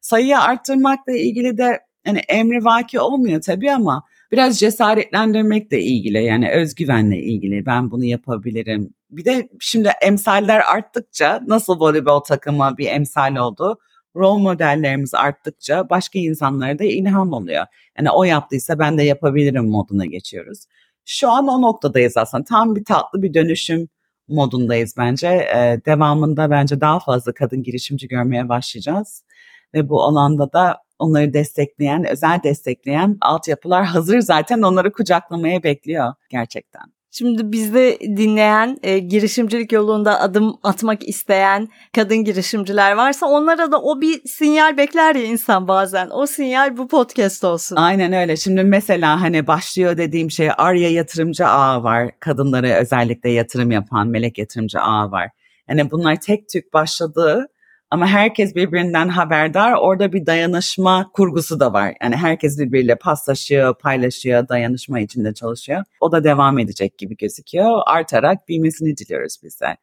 Sayıyı 0.01 0.39
arttırmakla 0.39 1.13
ilgili 1.13 1.59
de 1.59 1.81
hani 2.09 2.19
emri 2.19 2.65
vaki 2.65 3.01
olmuyor 3.01 3.41
tabii 3.41 3.73
ama 3.73 4.05
biraz 4.33 4.59
cesaretlendirmekle 4.59 5.81
ilgili 5.83 6.25
yani 6.25 6.51
özgüvenle 6.51 7.19
ilgili 7.19 7.67
ben 7.67 7.91
bunu 7.91 8.05
yapabilirim. 8.05 8.95
Bir 9.11 9.25
de 9.25 9.49
şimdi 9.61 9.91
emsaller 10.03 10.61
arttıkça 10.61 11.41
nasıl 11.47 11.81
voleybol 11.81 12.21
takımı 12.21 12.75
bir 12.79 12.87
emsal 12.87 13.37
oldu 13.37 13.79
rol 14.17 14.39
modellerimiz 14.39 15.15
arttıkça 15.15 15.91
başka 15.91 16.19
insanlara 16.19 16.79
da 16.79 16.85
ilham 16.85 17.33
oluyor. 17.33 17.67
Yani 17.99 18.11
o 18.11 18.25
yaptıysa 18.25 18.79
ben 18.79 18.99
de 18.99 19.03
yapabilirim 19.03 19.69
moduna 19.69 20.07
geçiyoruz. 20.07 20.65
Şu 21.05 21.31
an 21.31 21.49
o 21.49 21.63
noktadayız 21.63 22.17
aslında. 22.17 22.45
Tam 22.45 22.77
bir 22.77 22.85
tatlı 22.85 23.23
bir 23.23 23.35
dönüşüm 23.35 23.89
modundayız 24.29 24.95
bence. 24.99 25.29
Ee, 25.29 25.81
devamında 25.87 26.51
bence 26.51 26.81
daha 26.81 27.01
fazla 27.01 27.35
kadın 27.35 27.63
girişimci 27.63 28.09
görmeye 28.09 28.49
başlayacağız. 28.49 29.25
Ve 29.75 29.89
bu 29.89 30.03
alanda 30.03 30.53
da 30.53 30.77
onları 30.99 31.33
destekleyen, 31.33 32.05
özel 32.05 32.41
destekleyen 32.43 33.19
altyapılar 33.21 33.85
hazır 33.85 34.21
zaten 34.21 34.63
onları 34.63 34.93
kucaklamaya 34.93 35.63
bekliyor 35.63 36.15
gerçekten. 36.31 36.83
Şimdi 37.11 37.53
bizde 37.53 37.99
dinleyen 38.01 38.79
e, 38.83 38.99
girişimcilik 38.99 39.73
yolunda 39.73 40.21
adım 40.21 40.59
atmak 40.63 41.09
isteyen 41.09 41.69
kadın 41.95 42.17
girişimciler 42.17 42.93
varsa 42.93 43.27
onlara 43.27 43.73
da 43.73 43.83
o 43.83 44.01
bir 44.01 44.21
sinyal 44.29 44.77
bekler 44.77 45.15
ya 45.15 45.25
insan 45.25 45.69
bazen. 45.69 46.09
O 46.11 46.27
sinyal 46.27 46.77
bu 46.77 46.89
podcast 46.89 47.45
olsun. 47.45 47.77
Aynen 47.77 48.13
öyle. 48.13 48.37
Şimdi 48.37 48.65
mesela 48.65 49.21
hani 49.21 49.47
başlıyor 49.47 49.97
dediğim 49.97 50.31
şey 50.31 50.51
Arya 50.59 50.91
Yatırımcı 50.91 51.47
Ağı 51.47 51.83
var. 51.83 52.11
Kadınlara 52.21 52.69
özellikle 52.69 53.31
yatırım 53.31 53.71
yapan 53.71 54.09
Melek 54.09 54.39
Yatırımcı 54.39 54.81
Ağı 54.81 55.11
var. 55.11 55.31
Yani 55.69 55.91
bunlar 55.91 56.21
tek 56.21 56.49
tük 56.49 56.73
başladığı 56.73 57.47
ama 57.91 58.07
herkes 58.07 58.55
birbirinden 58.55 59.09
haberdar. 59.09 59.73
Orada 59.73 60.13
bir 60.13 60.27
dayanışma 60.27 61.11
kurgusu 61.13 61.61
da 61.61 61.73
var. 61.73 61.95
Yani 62.03 62.17
herkes 62.17 62.59
birbiriyle 62.59 62.97
paslaşıyor, 62.97 63.79
paylaşıyor, 63.79 64.49
dayanışma 64.49 65.01
içinde 65.01 65.35
çalışıyor. 65.35 65.85
O 66.01 66.13
da 66.13 66.25
devam 66.25 66.59
edecek 66.59 66.99
gibi 66.99 67.17
gözüküyor. 67.17 67.83
Artarak 67.87 68.49
büyümesini 68.49 68.97
diliyoruz 68.97 69.37
biz 69.43 69.61
de. 69.61 69.77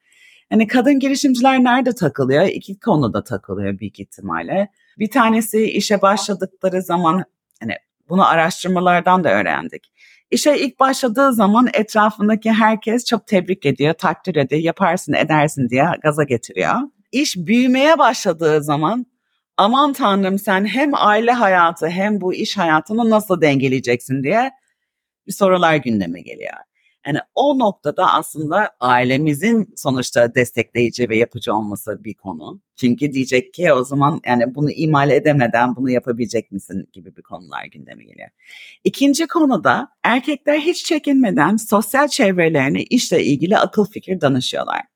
Yani 0.51 0.67
kadın 0.67 0.99
girişimciler 0.99 1.63
nerede 1.63 1.95
takılıyor? 1.95 2.45
İki 2.45 2.79
konuda 2.79 3.23
takılıyor 3.23 3.79
büyük 3.79 3.99
ihtimalle. 3.99 4.69
Bir 4.99 5.09
tanesi 5.09 5.63
işe 5.63 6.01
başladıkları 6.01 6.81
zaman 6.81 7.23
hani 7.59 7.73
bunu 8.09 8.27
araştırmalardan 8.27 9.23
da 9.23 9.29
öğrendik. 9.29 9.91
İşe 10.31 10.57
ilk 10.57 10.79
başladığı 10.79 11.33
zaman 11.33 11.69
etrafındaki 11.73 12.51
herkes 12.51 13.05
çok 13.05 13.27
tebrik 13.27 13.65
ediyor, 13.65 13.93
takdir 13.93 14.35
ediyor, 14.35 14.61
yaparsın 14.61 15.13
edersin 15.13 15.69
diye 15.69 15.85
gaza 16.03 16.23
getiriyor 16.23 16.75
iş 17.15 17.37
büyümeye 17.37 17.97
başladığı 17.97 18.63
zaman 18.63 19.05
aman 19.57 19.93
tanrım 19.93 20.39
sen 20.39 20.65
hem 20.65 20.91
aile 20.93 21.31
hayatı 21.31 21.87
hem 21.87 22.21
bu 22.21 22.33
iş 22.33 22.57
hayatını 22.57 23.09
nasıl 23.09 23.41
dengeleyeceksin 23.41 24.23
diye 24.23 24.51
bir 25.27 25.33
sorular 25.33 25.75
gündeme 25.75 26.21
geliyor. 26.21 26.53
Yani 27.07 27.19
o 27.35 27.59
noktada 27.59 28.13
aslında 28.13 28.69
ailemizin 28.79 29.73
sonuçta 29.75 30.35
destekleyici 30.35 31.09
ve 31.09 31.17
yapıcı 31.17 31.53
olması 31.53 32.03
bir 32.03 32.13
konu. 32.13 32.61
Çünkü 32.75 33.13
diyecek 33.13 33.53
ki 33.53 33.73
o 33.73 33.83
zaman 33.83 34.21
yani 34.25 34.55
bunu 34.55 34.71
imal 34.71 35.09
edemeden 35.11 35.75
bunu 35.75 35.89
yapabilecek 35.91 36.51
misin 36.51 36.89
gibi 36.93 37.15
bir 37.15 37.21
konular 37.21 37.65
gündeme 37.65 38.03
geliyor. 38.03 38.29
İkinci 38.83 39.27
konuda 39.27 39.87
erkekler 40.03 40.59
hiç 40.59 40.85
çekinmeden 40.85 41.57
sosyal 41.57 42.07
çevrelerine 42.07 42.83
işle 42.83 43.23
ilgili 43.23 43.57
akıl 43.57 43.85
fikir 43.85 44.21
danışıyorlar 44.21 44.94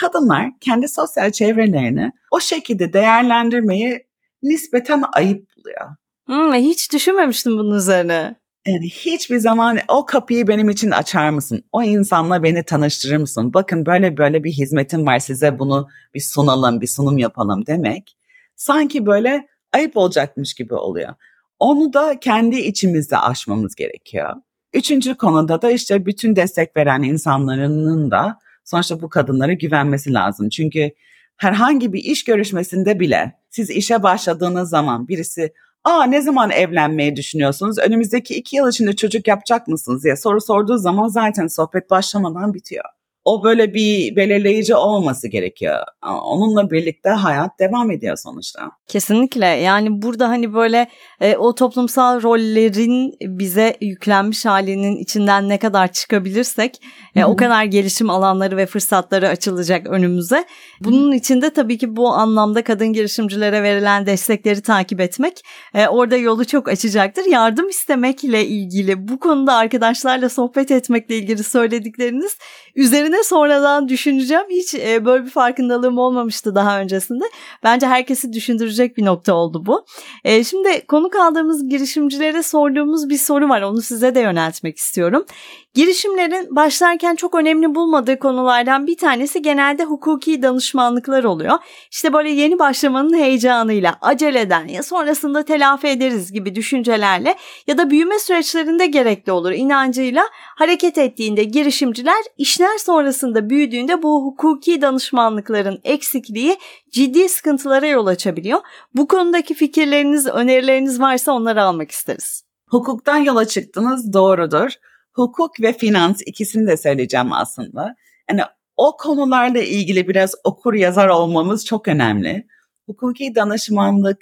kadınlar 0.00 0.50
kendi 0.60 0.88
sosyal 0.88 1.30
çevrelerini 1.30 2.12
o 2.30 2.40
şekilde 2.40 2.92
değerlendirmeyi 2.92 4.06
nispeten 4.42 5.04
ayıp 5.12 5.48
buluyor. 5.56 5.90
Hmm, 6.26 6.54
hiç 6.54 6.92
düşünmemiştim 6.92 7.58
bunun 7.58 7.76
üzerine. 7.76 8.36
Yani 8.66 8.88
hiçbir 8.88 9.38
zaman 9.38 9.78
o 9.88 10.06
kapıyı 10.06 10.48
benim 10.48 10.70
için 10.70 10.90
açar 10.90 11.30
mısın? 11.30 11.64
O 11.72 11.82
insanla 11.82 12.42
beni 12.42 12.64
tanıştırır 12.64 13.16
mısın? 13.16 13.54
Bakın 13.54 13.86
böyle 13.86 14.16
böyle 14.16 14.44
bir 14.44 14.52
hizmetim 14.52 15.06
var 15.06 15.18
size 15.18 15.58
bunu 15.58 15.88
bir 16.14 16.20
sunalım, 16.20 16.80
bir 16.80 16.86
sunum 16.86 17.18
yapalım 17.18 17.66
demek. 17.66 18.16
Sanki 18.56 19.06
böyle 19.06 19.48
ayıp 19.72 19.96
olacakmış 19.96 20.54
gibi 20.54 20.74
oluyor. 20.74 21.14
Onu 21.58 21.92
da 21.92 22.20
kendi 22.20 22.56
içimizde 22.56 23.18
aşmamız 23.18 23.74
gerekiyor. 23.74 24.34
Üçüncü 24.72 25.14
konuda 25.14 25.62
da 25.62 25.70
işte 25.70 26.06
bütün 26.06 26.36
destek 26.36 26.76
veren 26.76 27.02
insanların 27.02 28.10
da 28.10 28.38
sonuçta 28.64 29.02
bu 29.02 29.08
kadınlara 29.08 29.52
güvenmesi 29.52 30.12
lazım. 30.14 30.48
Çünkü 30.48 30.90
herhangi 31.36 31.92
bir 31.92 32.04
iş 32.04 32.24
görüşmesinde 32.24 33.00
bile 33.00 33.32
siz 33.50 33.70
işe 33.70 34.02
başladığınız 34.02 34.70
zaman 34.70 35.08
birisi 35.08 35.52
aa 35.84 36.04
ne 36.04 36.22
zaman 36.22 36.50
evlenmeyi 36.50 37.16
düşünüyorsunuz? 37.16 37.78
Önümüzdeki 37.78 38.34
iki 38.34 38.56
yıl 38.56 38.68
içinde 38.68 38.96
çocuk 38.96 39.28
yapacak 39.28 39.68
mısınız 39.68 40.04
diye 40.04 40.16
soru 40.16 40.40
sorduğu 40.40 40.78
zaman 40.78 41.08
zaten 41.08 41.46
sohbet 41.46 41.90
başlamadan 41.90 42.54
bitiyor 42.54 42.84
o 43.24 43.44
böyle 43.44 43.74
bir 43.74 44.16
belirleyici 44.16 44.74
olması 44.74 45.28
gerekiyor. 45.28 45.78
Onunla 46.24 46.70
birlikte 46.70 47.10
hayat 47.10 47.58
devam 47.58 47.90
ediyor 47.90 48.16
sonuçta. 48.16 48.70
Kesinlikle 48.86 49.46
yani 49.46 50.02
burada 50.02 50.28
hani 50.28 50.54
böyle 50.54 50.88
e, 51.20 51.36
o 51.36 51.54
toplumsal 51.54 52.22
rollerin 52.22 53.14
bize 53.20 53.76
yüklenmiş 53.80 54.44
halinin 54.44 54.96
içinden 54.96 55.48
ne 55.48 55.58
kadar 55.58 55.92
çıkabilirsek 55.92 56.80
e, 57.16 57.24
o 57.24 57.36
kadar 57.36 57.64
gelişim 57.64 58.10
alanları 58.10 58.56
ve 58.56 58.66
fırsatları 58.66 59.28
açılacak 59.28 59.86
önümüze. 59.86 60.44
Bunun 60.80 61.12
içinde 61.12 61.50
tabii 61.50 61.78
ki 61.78 61.96
bu 61.96 62.08
anlamda 62.08 62.64
kadın 62.64 62.92
girişimcilere 62.92 63.62
verilen 63.62 64.06
destekleri 64.06 64.62
takip 64.62 65.00
etmek 65.00 65.40
e, 65.74 65.88
orada 65.88 66.16
yolu 66.16 66.44
çok 66.44 66.68
açacaktır. 66.68 67.24
Yardım 67.24 67.68
istemekle 67.68 68.46
ilgili 68.46 69.08
bu 69.08 69.18
konuda 69.18 69.54
arkadaşlarla 69.54 70.28
sohbet 70.28 70.70
etmekle 70.70 71.16
ilgili 71.16 71.44
söyledikleriniz 71.44 72.36
üzerine 72.74 73.13
sonradan 73.22 73.88
düşüneceğim. 73.88 74.44
Hiç 74.50 74.74
e, 74.74 75.04
böyle 75.04 75.24
bir 75.24 75.30
farkındalığım 75.30 75.98
olmamıştı 75.98 76.54
daha 76.54 76.80
öncesinde. 76.80 77.24
Bence 77.62 77.86
herkesi 77.86 78.32
düşündürecek 78.32 78.96
bir 78.96 79.04
nokta 79.04 79.34
oldu 79.34 79.66
bu. 79.66 79.84
E, 80.24 80.44
şimdi 80.44 80.86
konuk 80.86 81.16
aldığımız 81.16 81.68
girişimcilere 81.68 82.42
sorduğumuz 82.42 83.08
bir 83.08 83.18
soru 83.18 83.48
var. 83.48 83.62
Onu 83.62 83.82
size 83.82 84.14
de 84.14 84.20
yöneltmek 84.20 84.78
istiyorum. 84.78 85.26
Girişimlerin 85.74 86.56
başlarken 86.56 87.14
çok 87.14 87.34
önemli 87.34 87.74
bulmadığı 87.74 88.18
konulardan 88.18 88.86
bir 88.86 88.96
tanesi 88.96 89.42
genelde 89.42 89.84
hukuki 89.84 90.42
danışmanlıklar 90.42 91.24
oluyor. 91.24 91.58
İşte 91.90 92.12
böyle 92.12 92.30
yeni 92.30 92.58
başlamanın 92.58 93.16
heyecanıyla, 93.16 93.98
aceleden 94.00 94.68
ya 94.68 94.82
sonrasında 94.82 95.44
telafi 95.44 95.86
ederiz 95.86 96.32
gibi 96.32 96.54
düşüncelerle 96.54 97.36
ya 97.66 97.78
da 97.78 97.90
büyüme 97.90 98.18
süreçlerinde 98.18 98.86
gerekli 98.86 99.32
olur 99.32 99.52
inancıyla 99.52 100.24
hareket 100.32 100.98
ettiğinde 100.98 101.44
girişimciler 101.44 102.22
işler 102.38 102.78
sonrasında 103.04 103.50
büyüdüğünde 103.50 104.02
bu 104.02 104.24
hukuki 104.24 104.82
danışmanlıkların 104.82 105.80
eksikliği 105.84 106.56
ciddi 106.90 107.28
sıkıntılara 107.28 107.86
yol 107.86 108.06
açabiliyor. 108.06 108.60
Bu 108.94 109.08
konudaki 109.08 109.54
fikirleriniz, 109.54 110.26
önerileriniz 110.26 111.00
varsa 111.00 111.32
onları 111.32 111.62
almak 111.62 111.90
isteriz. 111.90 112.44
Hukuktan 112.68 113.16
yola 113.18 113.44
çıktınız 113.44 114.12
doğrudur 114.12 114.70
hukuk 115.12 115.60
ve 115.60 115.72
finans 115.72 116.22
ikisini 116.26 116.66
de 116.66 116.76
söyleyeceğim 116.76 117.32
aslında. 117.32 117.94
Yani 118.30 118.42
o 118.76 118.96
konularla 118.96 119.62
ilgili 119.62 120.08
biraz 120.08 120.34
okur 120.44 120.74
yazar 120.74 121.08
olmamız 121.08 121.64
çok 121.64 121.88
önemli. 121.88 122.46
Hukuki 122.86 123.34
danışmanlık 123.34 124.18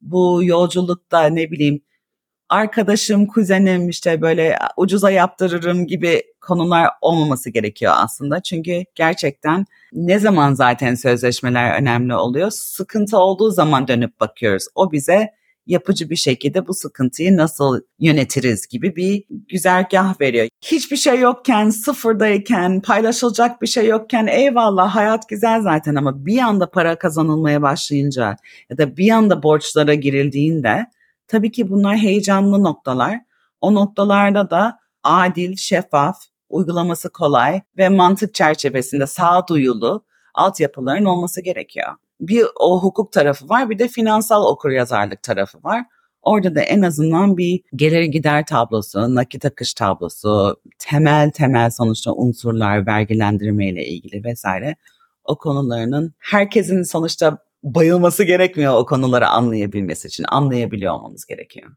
bu 0.00 0.40
yolculukta 0.44 1.26
ne 1.26 1.50
bileyim 1.50 1.80
arkadaşım, 2.48 3.26
kuzenim 3.26 3.88
işte 3.88 4.20
böyle 4.20 4.58
ucuza 4.76 5.10
yaptırırım 5.10 5.86
gibi 5.86 6.22
konular 6.40 6.90
olmaması 7.00 7.50
gerekiyor 7.50 7.92
aslında. 7.96 8.42
Çünkü 8.42 8.84
gerçekten 8.94 9.64
ne 9.92 10.18
zaman 10.18 10.54
zaten 10.54 10.94
sözleşmeler 10.94 11.80
önemli 11.80 12.14
oluyor? 12.14 12.50
Sıkıntı 12.50 13.18
olduğu 13.18 13.50
zaman 13.50 13.88
dönüp 13.88 14.20
bakıyoruz. 14.20 14.66
O 14.74 14.92
bize 14.92 15.30
yapıcı 15.66 16.10
bir 16.10 16.16
şekilde 16.16 16.66
bu 16.66 16.74
sıkıntıyı 16.74 17.36
nasıl 17.36 17.80
yönetiriz 17.98 18.66
gibi 18.66 18.96
bir 18.96 19.24
güzergah 19.48 20.20
veriyor. 20.20 20.48
Hiçbir 20.64 20.96
şey 20.96 21.20
yokken, 21.20 21.70
sıfırdayken, 21.70 22.80
paylaşılacak 22.80 23.62
bir 23.62 23.66
şey 23.66 23.86
yokken 23.86 24.26
eyvallah 24.26 24.96
hayat 24.96 25.28
güzel 25.28 25.62
zaten 25.62 25.94
ama 25.94 26.26
bir 26.26 26.38
anda 26.38 26.70
para 26.70 26.98
kazanılmaya 26.98 27.62
başlayınca 27.62 28.36
ya 28.70 28.78
da 28.78 28.96
bir 28.96 29.10
anda 29.10 29.42
borçlara 29.42 29.94
girildiğinde 29.94 30.86
Tabii 31.28 31.52
ki 31.52 31.70
bunlar 31.70 31.96
heyecanlı 31.96 32.64
noktalar. 32.64 33.20
O 33.60 33.74
noktalarda 33.74 34.50
da 34.50 34.78
adil, 35.02 35.56
şeffaf, 35.56 36.16
uygulaması 36.48 37.12
kolay 37.12 37.60
ve 37.78 37.88
mantık 37.88 38.34
çerçevesinde 38.34 39.06
sağduyulu 39.06 40.04
altyapıların 40.34 41.04
olması 41.04 41.40
gerekiyor. 41.42 41.88
Bir 42.20 42.46
o 42.60 42.82
hukuk 42.82 43.12
tarafı 43.12 43.48
var 43.48 43.70
bir 43.70 43.78
de 43.78 43.88
finansal 43.88 44.42
okuryazarlık 44.42 45.22
tarafı 45.22 45.58
var. 45.64 45.84
Orada 46.22 46.54
da 46.54 46.60
en 46.60 46.82
azından 46.82 47.36
bir 47.36 47.60
gelir 47.74 48.02
gider 48.02 48.46
tablosu, 48.46 49.14
nakit 49.14 49.44
akış 49.44 49.74
tablosu, 49.74 50.56
temel 50.78 51.30
temel 51.30 51.70
sonuçta 51.70 52.12
unsurlar, 52.12 52.86
vergilendirme 52.86 53.68
ile 53.68 53.86
ilgili 53.86 54.24
vesaire 54.24 54.76
o 55.24 55.38
konularının 55.38 56.14
herkesin 56.18 56.82
sonuçta 56.82 57.38
bayılması 57.62 58.24
gerekmiyor 58.24 58.74
o 58.74 58.86
konuları 58.86 59.28
anlayabilmesi 59.28 60.08
için. 60.08 60.24
Anlayabiliyor 60.28 60.94
olmamız 60.94 61.26
gerekiyor. 61.26 61.70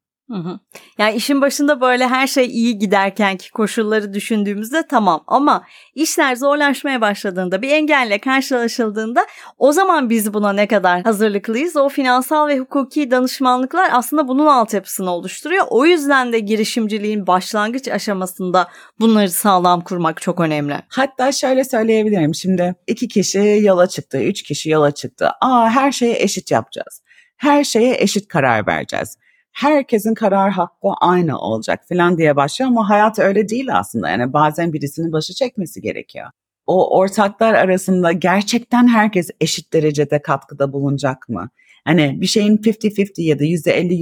Yani 0.97 1.15
işin 1.15 1.41
başında 1.41 1.81
böyle 1.81 2.07
her 2.07 2.27
şey 2.27 2.45
iyi 2.45 2.77
giderken 2.79 3.37
ki 3.37 3.51
koşulları 3.51 4.13
düşündüğümüzde 4.13 4.87
tamam 4.87 5.23
ama 5.27 5.63
işler 5.95 6.35
zorlaşmaya 6.35 7.01
başladığında 7.01 7.61
bir 7.61 7.69
engelle 7.69 8.19
karşılaşıldığında 8.19 9.25
o 9.57 9.71
zaman 9.71 10.09
biz 10.09 10.33
buna 10.33 10.53
ne 10.53 10.67
kadar 10.67 11.01
hazırlıklıyız? 11.01 11.75
O 11.75 11.89
finansal 11.89 12.47
ve 12.47 12.59
hukuki 12.59 13.11
danışmanlıklar 13.11 13.89
aslında 13.93 14.27
bunun 14.27 14.45
altyapısını 14.45 15.11
oluşturuyor. 15.11 15.65
O 15.69 15.85
yüzden 15.85 16.33
de 16.33 16.39
girişimciliğin 16.39 17.27
başlangıç 17.27 17.87
aşamasında 17.87 18.67
bunları 18.99 19.29
sağlam 19.29 19.81
kurmak 19.81 20.21
çok 20.21 20.39
önemli. 20.39 20.75
Hatta 20.89 21.31
şöyle 21.31 21.63
söyleyebilirim 21.63 22.35
şimdi 22.35 22.75
iki 22.87 23.07
kişi 23.07 23.59
yola 23.61 23.87
çıktı, 23.87 24.23
üç 24.23 24.43
kişi 24.43 24.69
yola 24.69 24.91
çıktı. 24.91 25.29
Aa 25.41 25.69
her 25.69 25.91
şeyi 25.91 26.15
eşit 26.15 26.51
yapacağız. 26.51 27.01
Her 27.37 27.63
şeye 27.63 27.95
eşit 27.99 28.27
karar 28.27 28.67
vereceğiz 28.67 29.17
herkesin 29.51 30.13
karar 30.13 30.51
hakkı 30.51 30.87
aynı 31.01 31.39
olacak 31.39 31.79
falan 31.89 32.17
diye 32.17 32.35
başlıyor 32.35 32.69
ama 32.71 32.89
hayat 32.89 33.19
öyle 33.19 33.49
değil 33.49 33.77
aslında. 33.77 34.09
Yani 34.09 34.33
bazen 34.33 34.73
birisinin 34.73 35.11
başı 35.11 35.33
çekmesi 35.33 35.81
gerekiyor. 35.81 36.27
O 36.67 36.97
ortaklar 36.97 37.53
arasında 37.53 38.11
gerçekten 38.11 38.87
herkes 38.87 39.29
eşit 39.41 39.73
derecede 39.73 40.21
katkıda 40.21 40.73
bulunacak 40.73 41.29
mı? 41.29 41.49
Hani 41.85 42.21
bir 42.21 42.25
şeyin 42.27 42.57
50-50 42.57 43.21
ya 43.21 43.39
da 43.39 43.43
%50 43.43 43.93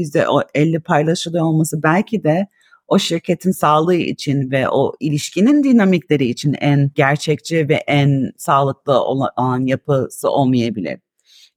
%50 0.55 0.79
paylaşılıyor 0.79 1.45
olması 1.45 1.83
belki 1.83 2.23
de 2.23 2.47
o 2.87 2.99
şirketin 2.99 3.51
sağlığı 3.51 3.95
için 3.95 4.51
ve 4.51 4.69
o 4.69 4.93
ilişkinin 4.99 5.63
dinamikleri 5.63 6.25
için 6.25 6.55
en 6.61 6.91
gerçekçi 6.95 7.69
ve 7.69 7.73
en 7.73 8.31
sağlıklı 8.37 9.01
olan 9.03 9.65
yapısı 9.65 10.29
olmayabilir. 10.29 10.99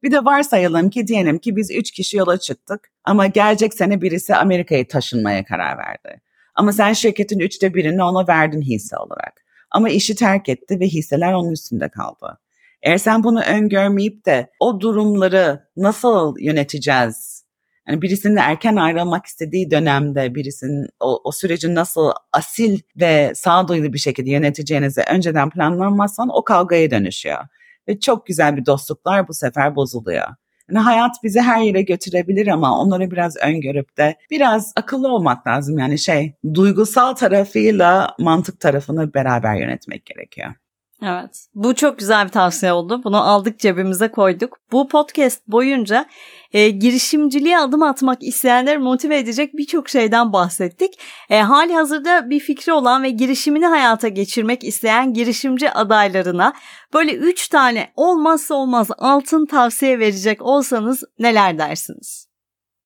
Bir 0.02 0.10
de 0.10 0.24
varsayalım 0.24 0.90
ki 0.90 1.06
diyelim 1.06 1.38
ki 1.38 1.56
biz 1.56 1.70
üç 1.70 1.90
kişi 1.90 2.16
yola 2.16 2.38
çıktık 2.38 2.90
ama 3.04 3.26
gelecek 3.26 3.74
sene 3.74 4.02
birisi 4.02 4.34
Amerika'ya 4.36 4.88
taşınmaya 4.88 5.44
karar 5.44 5.78
verdi. 5.78 6.20
Ama 6.54 6.72
sen 6.72 6.92
şirketin 6.92 7.38
üçte 7.38 7.74
birini 7.74 8.02
ona 8.02 8.28
verdin 8.28 8.62
hisse 8.62 8.96
olarak. 8.96 9.44
Ama 9.70 9.88
işi 9.88 10.14
terk 10.14 10.48
etti 10.48 10.80
ve 10.80 10.86
hisseler 10.86 11.32
onun 11.32 11.52
üstünde 11.52 11.88
kaldı. 11.88 12.38
Eğer 12.82 12.98
sen 12.98 13.24
bunu 13.24 13.42
öngörmeyip 13.42 14.26
de 14.26 14.50
o 14.60 14.80
durumları 14.80 15.68
nasıl 15.76 16.38
yöneteceğiz? 16.38 17.44
Yani 17.88 18.02
birisinin 18.02 18.36
erken 18.36 18.76
ayrılmak 18.76 19.26
istediği 19.26 19.70
dönemde 19.70 20.34
birisinin 20.34 20.88
o, 21.00 21.20
o 21.24 21.32
süreci 21.32 21.74
nasıl 21.74 22.10
asil 22.32 22.80
ve 22.96 23.32
sağduyulu 23.34 23.92
bir 23.92 23.98
şekilde 23.98 24.30
yöneteceğinizi 24.30 25.02
önceden 25.10 25.50
planlanmazsan 25.50 26.28
o 26.32 26.44
kavgaya 26.44 26.90
dönüşüyor. 26.90 27.44
Ve 27.90 28.00
çok 28.00 28.26
güzel 28.26 28.56
bir 28.56 28.66
dostluklar 28.66 29.28
bu 29.28 29.34
sefer 29.34 29.76
bozuluyor. 29.76 30.28
Yani 30.70 30.78
hayat 30.78 31.16
bizi 31.22 31.40
her 31.40 31.62
yere 31.62 31.82
götürebilir 31.82 32.46
ama 32.46 32.80
onları 32.80 33.10
biraz 33.10 33.36
öngörüp 33.36 33.96
de 33.96 34.16
biraz 34.30 34.72
akıllı 34.76 35.08
olmak 35.08 35.46
lazım. 35.46 35.78
Yani 35.78 35.98
şey 35.98 36.34
duygusal 36.54 37.14
tarafıyla 37.14 38.14
mantık 38.18 38.60
tarafını 38.60 39.14
beraber 39.14 39.54
yönetmek 39.56 40.06
gerekiyor. 40.06 40.54
Evet. 41.02 41.46
Bu 41.54 41.74
çok 41.74 41.98
güzel 41.98 42.24
bir 42.24 42.32
tavsiye 42.32 42.72
oldu. 42.72 43.00
Bunu 43.04 43.28
aldık 43.28 43.58
cebimize 43.58 44.08
koyduk. 44.08 44.58
Bu 44.72 44.88
podcast 44.88 45.48
boyunca 45.48 46.06
e, 46.52 46.70
girişimciliğe 46.70 47.58
adım 47.58 47.82
atmak 47.82 48.22
isteyenleri 48.22 48.78
motive 48.78 49.18
edecek 49.18 49.56
birçok 49.56 49.88
şeyden 49.88 50.32
bahsettik. 50.32 51.00
E, 51.30 51.40
hali 51.40 51.74
hazırda 51.74 52.30
bir 52.30 52.40
fikri 52.40 52.72
olan 52.72 53.02
ve 53.02 53.10
girişimini 53.10 53.66
hayata 53.66 54.08
geçirmek 54.08 54.64
isteyen 54.64 55.14
girişimci 55.14 55.70
adaylarına 55.70 56.52
böyle 56.94 57.14
üç 57.14 57.48
tane 57.48 57.92
olmazsa 57.96 58.54
olmaz 58.54 58.88
altın 58.98 59.46
tavsiye 59.46 59.98
verecek 59.98 60.42
olsanız 60.42 61.04
neler 61.18 61.58
dersiniz? 61.58 62.30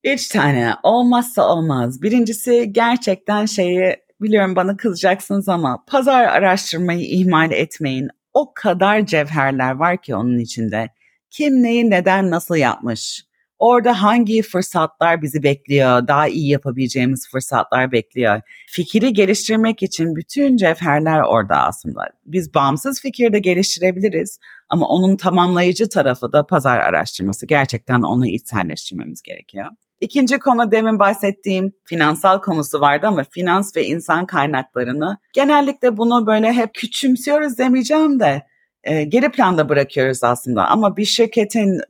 Üç 0.05 0.29
tane 0.29 0.75
olmazsa 0.83 1.49
olmaz. 1.49 2.03
Birincisi 2.03 2.73
gerçekten 2.73 3.47
şeyi 3.47 4.04
biliyorum 4.25 4.57
bana 4.57 4.77
kızacaksınız 4.77 5.49
ama 5.49 5.85
pazar 5.87 6.25
araştırmayı 6.25 7.01
ihmal 7.01 7.53
etmeyin. 7.53 8.09
O 8.35 8.53
kadar 8.55 9.07
cevherler 9.07 9.73
var 9.73 10.03
ki 10.03 10.15
onun 10.15 10.39
içinde. 10.39 10.89
Kim 11.31 11.63
neyi 11.63 11.91
neden 11.91 12.31
nasıl 12.31 12.57
yapmış? 12.57 13.25
Orada 13.59 14.03
hangi 14.03 14.43
fırsatlar 14.43 15.23
bizi 15.23 15.43
bekliyor? 15.43 16.09
Daha 16.09 16.29
iyi 16.29 16.49
yapabileceğimiz 16.49 17.29
fırsatlar 17.31 17.93
bekliyor. 17.93 18.41
Fikri 18.69 19.13
geliştirmek 19.13 19.83
için 19.83 20.17
bütün 20.17 20.57
cevherler 20.57 21.21
orada 21.21 21.57
aslında. 21.57 22.01
Biz 22.27 22.55
bağımsız 22.55 23.01
fikir 23.01 23.33
de 23.33 23.39
geliştirebiliriz 23.39 24.39
ama 24.69 24.89
onun 24.89 25.17
tamamlayıcı 25.17 25.89
tarafı 25.89 26.33
da 26.33 26.47
pazar 26.47 26.79
araştırması. 26.79 27.47
Gerçekten 27.47 28.03
onu 28.03 28.27
içselleştirmemiz 28.27 29.23
gerekiyor. 29.23 29.67
İkinci 30.05 30.39
konu 30.39 30.71
demin 30.71 30.99
bahsettiğim 30.99 31.73
finansal 31.85 32.41
konusu 32.41 32.81
vardı 32.81 33.07
ama 33.07 33.25
finans 33.31 33.77
ve 33.77 33.87
insan 33.87 34.27
kaynaklarını 34.27 35.19
genellikle 35.33 35.97
bunu 35.97 36.27
böyle 36.27 36.53
hep 36.53 36.75
küçümsüyoruz 36.75 37.59
demeyeceğim 37.59 38.21
de 38.21 38.43
e, 38.85 39.05
geri 39.05 39.31
planda 39.31 39.69
bırakıyoruz 39.69 40.25
aslında. 40.25 40.67
Ama 40.69 40.97
bir 40.97 41.05
şirketin 41.05 41.81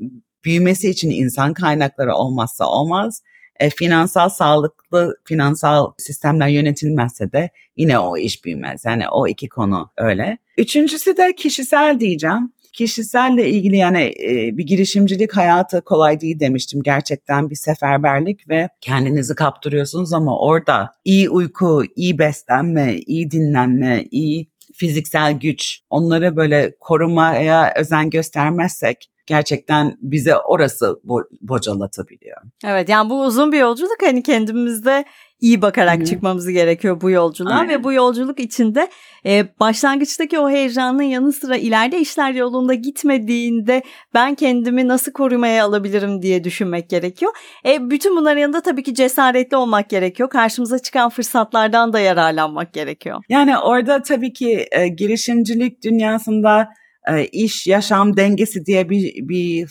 büyümesi 0.45 0.91
için 0.91 1.11
insan 1.11 1.55
kaynakları 1.55 2.15
olmazsa 2.15 2.67
olmaz. 2.67 3.23
E, 3.61 3.71
finansal 3.71 4.29
sağlıklı 4.29 5.17
finansal 5.25 5.93
sistemler 5.99 6.49
yönetilmezse 6.49 7.33
de 7.33 7.51
yine 7.77 7.99
o 7.99 8.17
iş 8.17 8.45
büyümez. 8.45 8.85
Yani 8.85 9.09
o 9.09 9.27
iki 9.27 9.49
konu 9.49 9.91
öyle. 9.97 10.39
Üçüncüsü 10.59 11.17
de 11.17 11.35
kişisel 11.35 12.01
diyeceğim 12.01 12.53
kişiselle 12.75 13.49
ilgili 13.49 13.77
yani 13.77 14.15
e, 14.23 14.59
bir 14.59 14.67
girişimcilik 14.67 15.37
hayatı 15.37 15.81
kolay 15.85 16.21
değil 16.21 16.41
demiştim. 16.41 16.83
Gerçekten 16.83 17.51
bir 17.51 17.57
seferberlik 17.57 18.49
ve 18.49 18.69
kendinizi 18.81 19.35
kaptırıyorsunuz 19.35 20.13
ama 20.13 20.39
orada 20.39 20.91
iyi 21.05 21.31
uyku, 21.31 21.83
iyi 21.97 22.19
beslenme, 22.19 22.97
iyi 22.97 23.31
dinlenme, 23.31 24.05
iyi 24.11 24.51
fiziksel 24.75 25.33
güç 25.33 25.81
onları 25.91 26.37
böyle 26.37 26.75
korumaya 26.81 27.75
özen 27.77 28.11
göstermezsek 28.11 29.11
gerçekten 29.27 29.97
bize 30.01 30.37
orası 30.37 31.01
bo- 31.05 31.29
bocalatabiliyor. 31.41 32.37
Evet 32.67 32.89
yani 32.89 33.11
bu 33.11 33.25
uzun 33.25 33.53
bir 33.53 33.59
yolculuk 33.59 34.03
hani 34.03 34.23
kendimizde 34.23 35.05
iyi 35.45 35.63
bakarak 35.63 35.99
Hı-hı. 35.99 36.05
çıkmamız 36.05 36.49
gerekiyor 36.49 37.01
bu 37.01 37.11
yolculuğa 37.11 37.55
Aynen. 37.55 37.69
ve 37.69 37.85
bu 37.85 37.93
yolculuk 37.93 38.41
içinde 38.41 38.89
e, 39.27 39.59
başlangıçtaki 39.61 40.39
o 40.39 40.51
heyecanın 40.51 41.03
yanı 41.03 41.33
sıra 41.33 41.57
ileride 41.57 42.01
işler 42.01 42.33
yolunda 42.33 42.75
gitmediğinde 42.75 43.83
ben 44.15 44.35
kendimi 44.35 44.89
nasıl 44.89 45.13
korumaya 45.13 45.65
alabilirim 45.65 46.23
diye 46.23 46.45
düşünmek 46.45 46.91
gerekiyor. 46.91 47.33
E, 47.67 47.91
bütün 47.91 48.17
bunların 48.17 48.41
yanında 48.41 48.61
tabii 48.61 48.83
ki 48.83 48.95
cesaretli 48.95 49.57
olmak 49.57 49.91
gerekiyor. 49.91 50.29
Karşımıza 50.31 50.79
çıkan 50.79 51.11
fırsatlardan 51.11 51.93
da 51.93 52.01
yararlanmak 52.01 52.73
gerekiyor. 52.73 53.23
Yani 53.29 53.59
orada 53.59 54.03
tabii 54.03 54.33
ki 54.33 54.67
e, 54.73 54.89
girişimcilik 54.89 55.85
dünyasında 55.85 56.69
e, 57.13 57.25
iş 57.25 57.67
yaşam 57.67 58.17
dengesi 58.17 58.67
diye 58.67 58.91
bir, 58.91 59.29
bir 59.29 59.69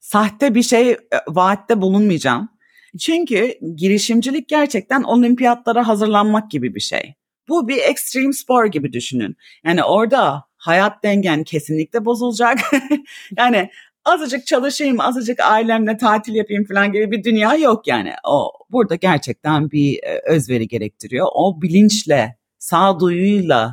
sahte 0.00 0.54
bir 0.54 0.62
şey 0.62 0.90
e, 0.90 0.98
vaatte 1.28 1.80
bulunmayacağım. 1.80 2.55
Çünkü 3.00 3.54
girişimcilik 3.76 4.48
gerçekten 4.48 5.02
olimpiyatlara 5.02 5.88
hazırlanmak 5.88 6.50
gibi 6.50 6.74
bir 6.74 6.80
şey. 6.80 7.14
Bu 7.48 7.68
bir 7.68 7.78
ekstrem 7.78 8.32
spor 8.32 8.66
gibi 8.66 8.92
düşünün. 8.92 9.36
Yani 9.64 9.84
orada 9.84 10.44
hayat 10.56 11.02
dengen 11.02 11.44
kesinlikle 11.44 12.04
bozulacak. 12.04 12.58
yani 13.38 13.70
azıcık 14.04 14.46
çalışayım, 14.46 15.00
azıcık 15.00 15.40
ailemle 15.40 15.96
tatil 15.96 16.34
yapayım 16.34 16.64
falan 16.64 16.92
gibi 16.92 17.10
bir 17.10 17.24
dünya 17.24 17.54
yok 17.54 17.86
yani. 17.86 18.12
O 18.28 18.52
burada 18.70 18.94
gerçekten 18.94 19.70
bir 19.70 19.98
e, 20.02 20.20
özveri 20.26 20.68
gerektiriyor. 20.68 21.26
O 21.34 21.62
bilinçle, 21.62 22.36
sağduyuyla 22.58 23.72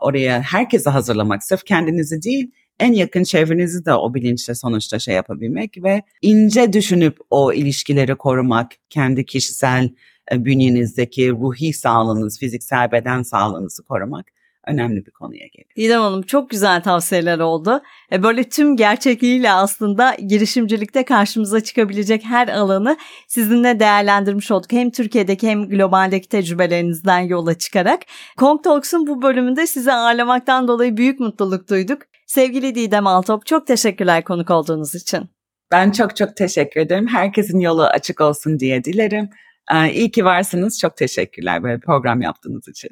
oraya 0.00 0.42
herkese 0.42 0.90
hazırlamak, 0.90 1.44
sırf 1.44 1.64
kendinizi 1.64 2.22
değil, 2.22 2.50
en 2.80 2.92
yakın 2.92 3.24
çevrenizi 3.24 3.84
de 3.84 3.94
o 3.94 4.14
bilinçle 4.14 4.54
sonuçta 4.54 4.98
şey 4.98 5.14
yapabilmek 5.14 5.82
ve 5.82 6.02
ince 6.22 6.72
düşünüp 6.72 7.18
o 7.30 7.52
ilişkileri 7.52 8.14
korumak, 8.14 8.72
kendi 8.90 9.26
kişisel 9.26 9.90
e, 10.32 10.44
bünyenizdeki 10.44 11.30
ruhi 11.30 11.72
sağlığınız, 11.72 12.38
fiziksel 12.38 12.92
beden 12.92 13.22
sağlığınızı 13.22 13.82
korumak 13.82 14.26
önemli 14.66 15.06
bir 15.06 15.10
konuya 15.10 15.46
geliyor. 15.46 15.70
İdem 15.76 16.00
Hanım 16.00 16.22
çok 16.22 16.50
güzel 16.50 16.82
tavsiyeler 16.82 17.38
oldu. 17.38 17.82
E, 18.12 18.22
böyle 18.22 18.44
tüm 18.44 18.76
gerçekliğiyle 18.76 19.52
aslında 19.52 20.14
girişimcilikte 20.14 21.04
karşımıza 21.04 21.60
çıkabilecek 21.60 22.24
her 22.24 22.48
alanı 22.48 22.96
sizinle 23.28 23.80
değerlendirmiş 23.80 24.50
olduk. 24.50 24.72
Hem 24.72 24.90
Türkiye'deki 24.90 25.48
hem 25.48 25.68
globaldeki 25.68 26.28
tecrübelerinizden 26.28 27.20
yola 27.20 27.54
çıkarak. 27.54 28.00
Kong 28.36 28.64
Talks'un 28.64 29.06
bu 29.06 29.22
bölümünde 29.22 29.66
sizi 29.66 29.92
ağırlamaktan 29.92 30.68
dolayı 30.68 30.96
büyük 30.96 31.20
mutluluk 31.20 31.70
duyduk. 31.70 31.98
Sevgili 32.26 32.74
Didem 32.74 33.06
Altop 33.06 33.46
çok 33.46 33.66
teşekkürler 33.66 34.24
konuk 34.24 34.50
olduğunuz 34.50 34.94
için. 34.94 35.30
Ben 35.70 35.90
çok 35.90 36.16
çok 36.16 36.36
teşekkür 36.36 36.80
ederim. 36.80 37.06
Herkesin 37.06 37.60
yolu 37.60 37.84
açık 37.84 38.20
olsun 38.20 38.58
diye 38.58 38.84
dilerim. 38.84 39.30
Ee, 39.72 39.92
iyi 39.92 40.10
ki 40.10 40.24
varsınız. 40.24 40.78
Çok 40.78 40.96
teşekkürler 40.96 41.62
böyle 41.62 41.80
program 41.80 42.20
yaptığınız 42.20 42.68
için. 42.68 42.90